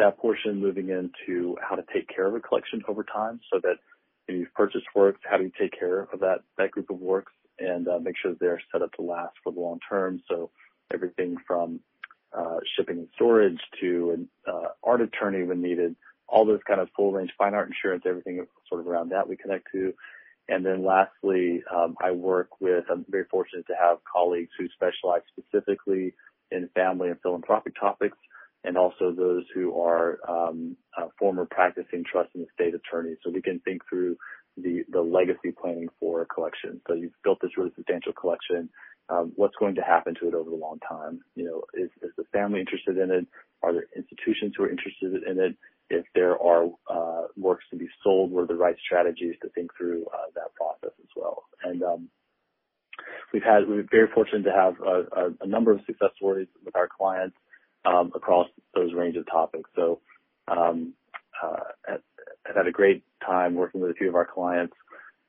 That 0.00 0.18
portion 0.18 0.60
moving 0.60 0.88
into 0.88 1.56
how 1.62 1.76
to 1.76 1.84
take 1.94 2.08
care 2.08 2.26
of 2.26 2.34
a 2.34 2.40
collection 2.40 2.82
over 2.88 3.04
time 3.04 3.40
so 3.52 3.60
that 3.62 3.76
you've 4.28 4.54
purchased 4.54 4.86
works, 4.94 5.20
how 5.28 5.36
do 5.36 5.44
you 5.44 5.52
take 5.58 5.78
care 5.78 6.08
of 6.12 6.20
that, 6.20 6.40
that 6.58 6.70
group 6.70 6.90
of 6.90 6.98
works 6.98 7.32
and 7.58 7.86
uh, 7.88 7.98
make 7.98 8.16
sure 8.20 8.34
they're 8.40 8.60
set 8.72 8.82
up 8.82 8.92
to 8.92 9.02
last 9.02 9.34
for 9.42 9.52
the 9.52 9.60
long 9.60 9.78
term. 9.88 10.20
So 10.28 10.50
everything 10.92 11.36
from 11.46 11.80
uh, 12.36 12.58
shipping 12.76 12.98
and 12.98 13.08
storage 13.14 13.60
to 13.80 14.10
an 14.10 14.28
uh, 14.46 14.68
art 14.82 15.00
attorney 15.00 15.44
when 15.44 15.62
needed, 15.62 15.94
all 16.26 16.44
those 16.44 16.60
kind 16.66 16.80
of 16.80 16.88
full 16.96 17.12
range 17.12 17.30
fine 17.38 17.54
art 17.54 17.68
insurance, 17.68 18.04
everything 18.06 18.44
sort 18.68 18.80
of 18.80 18.86
around 18.86 19.10
that 19.10 19.28
we 19.28 19.36
connect 19.36 19.68
to. 19.72 19.92
And 20.48 20.64
then 20.64 20.84
lastly, 20.84 21.62
um, 21.74 21.96
I 22.02 22.10
work 22.10 22.60
with, 22.60 22.84
I'm 22.90 23.04
very 23.08 23.24
fortunate 23.30 23.66
to 23.68 23.74
have 23.80 23.98
colleagues 24.10 24.50
who 24.58 24.66
specialize 24.74 25.22
specifically 25.38 26.14
in 26.50 26.68
family 26.74 27.08
and 27.08 27.20
philanthropic 27.22 27.74
topics 27.78 28.18
and 28.64 28.76
also 28.76 29.12
those 29.12 29.44
who 29.54 29.80
are 29.80 30.18
um, 30.28 30.76
uh, 30.96 31.08
former 31.18 31.46
practicing 31.46 32.04
trust 32.10 32.30
and 32.34 32.46
estate 32.48 32.74
attorneys. 32.74 33.18
So 33.22 33.30
we 33.30 33.42
can 33.42 33.60
think 33.60 33.82
through 33.88 34.16
the, 34.56 34.84
the 34.90 35.00
legacy 35.00 35.52
planning 35.52 35.88
for 36.00 36.22
a 36.22 36.26
collection. 36.26 36.80
So 36.88 36.94
you've 36.94 37.12
built 37.22 37.38
this 37.42 37.56
really 37.56 37.72
substantial 37.76 38.12
collection. 38.12 38.68
Um, 39.08 39.32
what's 39.36 39.56
going 39.56 39.74
to 39.74 39.82
happen 39.82 40.14
to 40.20 40.28
it 40.28 40.34
over 40.34 40.48
the 40.48 40.56
long 40.56 40.78
time? 40.88 41.20
You 41.34 41.44
know, 41.44 41.62
is, 41.74 41.90
is 42.02 42.12
the 42.16 42.24
family 42.32 42.60
interested 42.60 42.96
in 42.96 43.10
it? 43.10 43.26
Are 43.62 43.72
there 43.72 43.86
institutions 43.94 44.54
who 44.56 44.64
are 44.64 44.70
interested 44.70 45.22
in 45.28 45.38
it? 45.38 45.56
if 45.90 46.06
there 46.14 46.40
are 46.40 46.66
uh, 46.90 47.26
works 47.36 47.64
to 47.70 47.76
be 47.76 47.88
sold, 48.02 48.30
what 48.30 48.44
are 48.44 48.46
the 48.46 48.54
right 48.54 48.76
strategies 48.84 49.34
to 49.42 49.48
think 49.50 49.70
through 49.76 50.06
uh, 50.06 50.30
that 50.34 50.54
process 50.54 50.96
as 50.98 51.08
well. 51.14 51.44
And 51.62 51.82
um, 51.82 52.08
we've 53.32 53.42
had 53.42 53.68
we're 53.68 53.86
very 53.90 54.08
fortunate 54.14 54.44
to 54.44 54.52
have 54.52 54.74
a, 54.80 55.04
a, 55.20 55.30
a, 55.42 55.46
number 55.46 55.72
of 55.72 55.80
success 55.86 56.10
stories 56.16 56.48
with 56.64 56.74
our 56.76 56.88
clients 56.88 57.36
um, 57.84 58.12
across 58.14 58.48
those 58.74 58.92
range 58.94 59.16
of 59.16 59.26
topics. 59.26 59.68
So 59.76 60.00
um, 60.48 60.94
uh, 61.42 61.56
I've 62.48 62.56
had 62.56 62.66
a 62.66 62.72
great 62.72 63.02
time 63.24 63.54
working 63.54 63.80
with 63.80 63.90
a 63.90 63.94
few 63.94 64.08
of 64.08 64.14
our 64.14 64.26
clients 64.26 64.74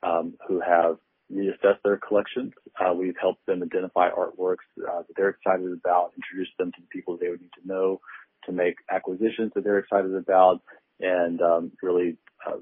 um, 0.04 0.34
who 0.48 0.62
have 0.62 0.98
reassessed 1.34 1.82
their 1.84 1.98
collections. 1.98 2.54
Uh, 2.80 2.94
we've 2.94 3.16
helped 3.20 3.46
them 3.46 3.64
identify 3.64 4.10
artworks 4.10 4.66
uh, 4.88 5.00
that 5.00 5.14
they're 5.16 5.30
excited 5.30 5.72
about, 5.72 6.14
introduce 6.16 6.54
them 6.60 6.72
to 6.72 6.82
the 6.82 6.88
people 6.92 7.18
they 7.18 7.30
would 7.30 7.42
need 7.42 7.50
to 7.62 7.68
know, 7.68 8.00
to 8.46 8.52
make 8.52 8.76
acquisitions 8.92 9.52
that 9.56 9.64
they're 9.64 9.80
excited 9.80 10.14
about 10.16 10.62
and 11.00 11.42
um, 11.42 11.72
really 11.82 12.18
uh, 12.46 12.58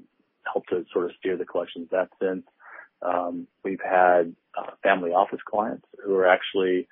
help 0.50 0.66
to 0.66 0.84
sort 0.92 1.06
of 1.06 1.12
steer 1.18 1.36
the 1.36 1.44
collections 1.44 1.88
that 1.90 2.08
sense. 2.22 2.44
Um, 3.02 3.46
we've 3.64 3.82
had 3.84 4.34
uh, 4.56 4.70
family 4.82 5.10
office 5.10 5.40
clients 5.46 5.84
who 6.04 6.14
are 6.16 6.26
actually 6.26 6.88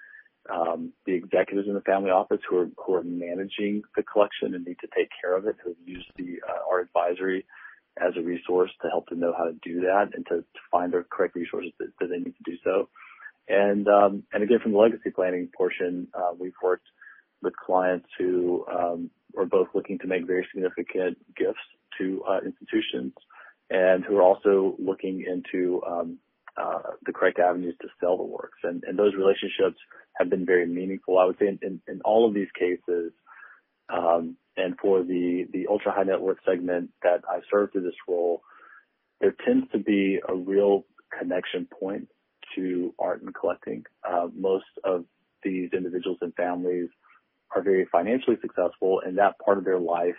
um, 0.51 0.93
the 1.07 1.15
executives 1.15 1.69
in 1.69 1.75
the 1.75 1.81
family 1.83 2.11
office 2.11 2.41
who 2.49 2.59
are 2.59 2.69
who 2.85 2.95
are 2.95 3.05
managing 3.05 3.83
the 3.97 4.03
collection 4.03 4.55
and 4.55 4.65
need 4.65 4.79
to 4.81 4.89
take 4.97 5.09
care 5.21 5.37
of 5.37 5.47
it, 5.47 5.57
who 5.63 5.71
have 5.71 5.79
used 5.85 6.11
the 6.17 6.41
uh, 6.49 6.71
our 6.71 6.81
advisory 6.81 7.45
as 8.01 8.15
a 8.17 8.23
resource 8.23 8.71
to 8.81 8.89
help 8.89 9.09
them 9.09 9.21
know 9.21 9.35
how 9.37 9.45
to 9.45 9.55
do 9.63 9.81
that 9.81 10.11
and 10.15 10.27
to, 10.27 10.37
to 10.37 10.61
find 10.71 10.93
the 10.93 11.05
correct 11.11 11.35
resources 11.35 11.73
that, 11.79 11.89
that, 12.01 12.07
they 12.09 12.17
need 12.17 12.35
to 12.35 12.51
do 12.51 12.57
so. 12.65 12.89
And 13.49 13.87
um, 13.89 14.25
and 14.33 14.43
again, 14.43 14.59
from 14.63 14.73
the 14.73 14.79
legacy 14.79 15.11
planning 15.11 15.49
portion, 15.57 16.09
uh, 16.15 16.33
we've 16.39 16.53
worked 16.63 16.87
with 17.43 17.55
clients 17.57 18.07
who 18.19 18.65
um, 18.73 19.11
are 19.37 19.45
both 19.45 19.69
looking 19.75 19.99
to 19.99 20.07
make 20.07 20.27
very 20.27 20.47
significant 20.53 21.19
gifts 21.37 21.59
to 21.99 22.23
uh, 22.29 22.39
institutions 22.45 23.13
and 23.71 24.05
who 24.05 24.17
are 24.17 24.23
also 24.23 24.77
looking 24.79 25.25
into 25.27 25.83
um, 25.85 26.19
uh, 26.61 26.81
the 27.07 27.13
correct 27.13 27.39
avenues 27.39 27.75
to 27.81 27.89
sell 28.01 28.17
the 28.17 28.23
works. 28.23 28.59
And, 28.63 28.85
and, 28.85 28.99
those 28.99 29.15
relationships 29.15 29.79
have 30.19 30.29
been 30.29 30.45
very 30.45 30.67
meaningful. 30.67 31.19
I 31.19 31.25
would 31.25 31.39
say 31.39 31.49
in, 31.49 31.59
in, 31.63 31.81
in 31.89 32.01
all 32.05 32.29
of 32.29 32.35
these 32.35 32.49
cases, 32.59 33.13
um, 33.89 34.37
and 34.57 34.77
for 34.81 35.03
the, 35.03 35.47
the 35.53 35.67
ultra 35.69 35.93
high 35.93 36.03
net 36.03 36.21
worth 36.21 36.39
segment 36.47 36.91
that 37.03 37.23
I 37.29 37.41
serve 37.51 37.73
through 37.73 37.85
this 37.85 37.95
role, 38.07 38.43
there 39.21 39.35
tends 39.47 39.71
to 39.73 39.79
be 39.79 40.21
a 40.29 40.35
real 40.35 40.85
connection 41.19 41.67
point 41.81 42.09
to 42.55 42.95
art 42.99 43.23
and 43.23 43.35
collecting. 43.35 43.85
Uh, 44.07 44.29
most 44.35 44.67
of 44.85 45.05
these 45.43 45.71
individuals 45.73 46.19
and 46.21 46.35
families 46.35 46.89
are 47.55 47.63
very 47.63 47.87
financially 47.91 48.37
successful 48.41 49.01
and 49.05 49.17
that 49.19 49.39
part 49.45 49.59
of 49.59 49.65
their 49.65 49.79
life 49.79 50.17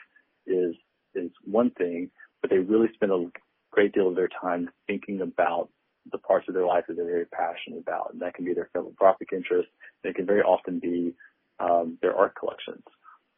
is, 0.48 0.76
is 1.16 1.32
one 1.46 1.70
thing, 1.72 2.10
but 2.42 2.50
they 2.50 2.58
really 2.58 2.88
spend 2.94 3.12
a 3.12 3.26
great 3.72 3.94
deal 3.94 4.10
of 4.10 4.16
their 4.16 4.30
time 4.42 4.70
thinking 4.88 5.22
about 5.22 5.70
the 6.12 6.18
parts 6.18 6.48
of 6.48 6.54
their 6.54 6.66
life 6.66 6.86
that 6.88 6.96
they're 6.96 7.06
very 7.06 7.26
passionate 7.26 7.80
about. 7.80 8.12
And 8.12 8.22
that 8.22 8.34
can 8.34 8.46
be 8.46 8.54
their 8.54 8.70
philanthropic 8.74 9.30
interests. 9.32 9.72
It 10.04 10.16
can 10.16 10.26
very 10.26 10.42
often 10.42 10.80
be 10.80 11.14
um, 11.60 11.98
their 12.02 12.16
art 12.16 12.36
collections. 12.36 12.84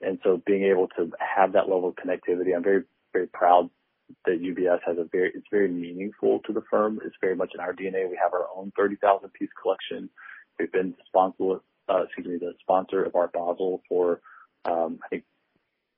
And 0.02 0.20
so 0.24 0.42
being 0.46 0.64
able 0.64 0.88
to 0.98 1.12
have 1.20 1.54
that 1.54 1.70
level 1.70 1.90
of 1.90 1.96
connectivity, 1.96 2.56
I'm 2.56 2.64
very, 2.64 2.84
very 3.14 3.28
proud 3.28 3.70
that 4.26 4.42
UBS 4.42 4.80
has 4.86 4.98
a 4.98 5.06
very, 5.12 5.32
it's 5.34 5.48
very 5.52 5.70
meaningful 5.70 6.40
to 6.46 6.54
the 6.54 6.64
firm. 6.70 7.00
It's 7.06 7.16
very 7.22 7.36
much 7.36 7.52
in 7.54 7.60
our 7.60 7.74
DNA. 7.74 8.10
We 8.10 8.20
have 8.22 8.34
our 8.34 8.48
own 8.56 8.72
30,000 8.76 9.32
piece 9.34 9.50
collection. 9.62 10.10
We've 10.60 10.72
been 10.72 10.96
sponsor, 11.08 11.62
uh, 11.90 12.04
excuse 12.04 12.28
me, 12.28 12.38
the 12.38 12.54
sponsor 12.62 13.04
of 13.04 13.16
Art 13.16 13.34
Basel 13.34 13.82
for, 13.88 14.22
um, 14.66 15.00
I 15.04 15.08
think 15.10 15.24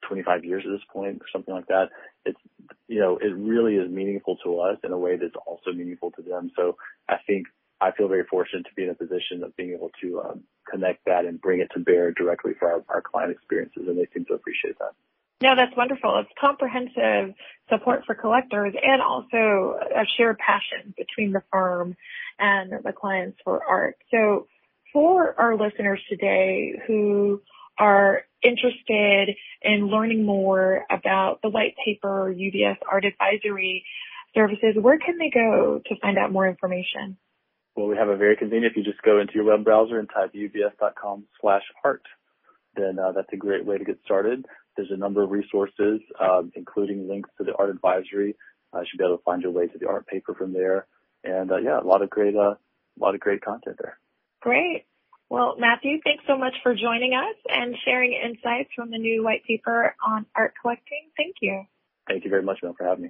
25 0.07 0.45
years 0.45 0.63
at 0.65 0.71
this 0.71 0.85
point 0.91 1.17
or 1.17 1.25
something 1.31 1.53
like 1.53 1.67
that. 1.67 1.89
It's, 2.25 2.39
you 2.87 2.99
know, 2.99 3.17
it 3.17 3.35
really 3.35 3.75
is 3.75 3.89
meaningful 3.89 4.37
to 4.43 4.59
us 4.59 4.77
in 4.83 4.91
a 4.91 4.97
way 4.97 5.17
that's 5.17 5.35
also 5.45 5.71
meaningful 5.71 6.11
to 6.11 6.21
them. 6.21 6.51
So 6.55 6.77
I 7.07 7.17
think 7.25 7.47
I 7.79 7.91
feel 7.91 8.07
very 8.07 8.25
fortunate 8.29 8.63
to 8.63 8.73
be 8.75 8.83
in 8.83 8.89
a 8.89 8.95
position 8.95 9.43
of 9.43 9.55
being 9.55 9.73
able 9.73 9.91
to 10.01 10.21
um, 10.21 10.43
connect 10.69 11.05
that 11.05 11.25
and 11.25 11.39
bring 11.39 11.61
it 11.61 11.69
to 11.73 11.79
bear 11.79 12.11
directly 12.11 12.53
for 12.57 12.71
our, 12.71 12.83
our 12.89 13.01
client 13.01 13.31
experiences, 13.31 13.83
and 13.87 13.97
they 13.97 14.07
seem 14.13 14.25
to 14.25 14.33
appreciate 14.33 14.77
that. 14.79 14.93
No, 15.39 15.55
that's 15.55 15.75
wonderful. 15.77 16.17
It's 16.19 16.31
comprehensive 16.39 17.35
support 17.69 18.03
for 18.07 18.15
collectors 18.15 18.73
and 18.81 19.01
also 19.01 19.77
a 19.95 20.03
shared 20.17 20.39
passion 20.39 20.95
between 20.97 21.31
the 21.31 21.43
firm 21.51 21.95
and 22.39 22.71
the 22.83 22.91
clients 22.91 23.37
for 23.43 23.63
art. 23.63 23.97
So 24.09 24.47
for 24.91 25.39
our 25.39 25.55
listeners 25.55 26.01
today 26.09 26.81
who 26.87 27.41
are 27.77 28.23
interested 28.43 29.35
in 29.61 29.87
learning 29.87 30.25
more 30.25 30.85
about 30.89 31.41
the 31.41 31.49
white 31.49 31.75
paper 31.83 32.33
UBS 32.35 32.77
art 32.89 33.05
advisory 33.05 33.83
services, 34.33 34.75
where 34.79 34.99
can 34.99 35.17
they 35.17 35.29
go 35.29 35.81
to 35.85 35.95
find 36.01 36.17
out 36.17 36.31
more 36.31 36.47
information? 36.47 37.17
Well, 37.75 37.87
we 37.87 37.97
have 37.97 38.09
a 38.09 38.17
very 38.17 38.35
convenient, 38.35 38.71
if 38.71 38.77
you 38.77 38.83
just 38.83 39.01
go 39.03 39.19
into 39.19 39.33
your 39.35 39.43
web 39.43 39.63
browser 39.63 39.99
and 39.99 40.09
type 40.09 40.33
ubs.com 40.33 41.25
slash 41.41 41.61
art, 41.83 42.01
then 42.75 42.97
uh, 42.99 43.11
that's 43.11 43.31
a 43.33 43.37
great 43.37 43.65
way 43.65 43.77
to 43.77 43.85
get 43.85 43.99
started. 44.03 44.45
There's 44.75 44.91
a 44.91 44.97
number 44.97 45.23
of 45.23 45.31
resources, 45.31 46.01
um, 46.19 46.51
including 46.55 47.07
links 47.07 47.29
to 47.37 47.43
the 47.43 47.53
art 47.57 47.69
advisory. 47.69 48.35
Uh, 48.73 48.81
you 48.81 48.85
should 48.89 48.97
be 48.97 49.05
able 49.05 49.17
to 49.17 49.23
find 49.23 49.41
your 49.41 49.51
way 49.51 49.67
to 49.67 49.77
the 49.77 49.87
art 49.87 50.07
paper 50.07 50.33
from 50.33 50.53
there. 50.53 50.87
And 51.23 51.51
uh, 51.51 51.57
yeah, 51.57 51.79
a 51.79 51.85
lot 51.87 52.01
of 52.01 52.09
great, 52.09 52.35
uh, 52.35 52.55
a 52.55 52.99
lot 52.99 53.15
of 53.15 53.21
great 53.21 53.41
content 53.41 53.77
there. 53.81 53.99
Great. 54.41 54.85
Well, 55.29 55.55
Matthew, 55.59 55.99
thanks 56.03 56.23
so 56.25 56.37
much 56.37 56.53
for 56.63 56.73
joining 56.73 57.13
us 57.13 57.35
and 57.49 57.75
sharing 57.83 58.13
insights 58.13 58.69
from 58.75 58.91
the 58.91 58.97
new 58.97 59.23
white 59.23 59.43
paper 59.45 59.95
on 60.05 60.25
art 60.35 60.53
collecting. 60.61 61.09
Thank 61.17 61.35
you. 61.41 61.65
Thank 62.07 62.23
you 62.23 62.29
very 62.29 62.43
much, 62.43 62.59
Mel, 62.63 62.73
for 62.77 62.85
having 62.85 63.03
me. 63.05 63.09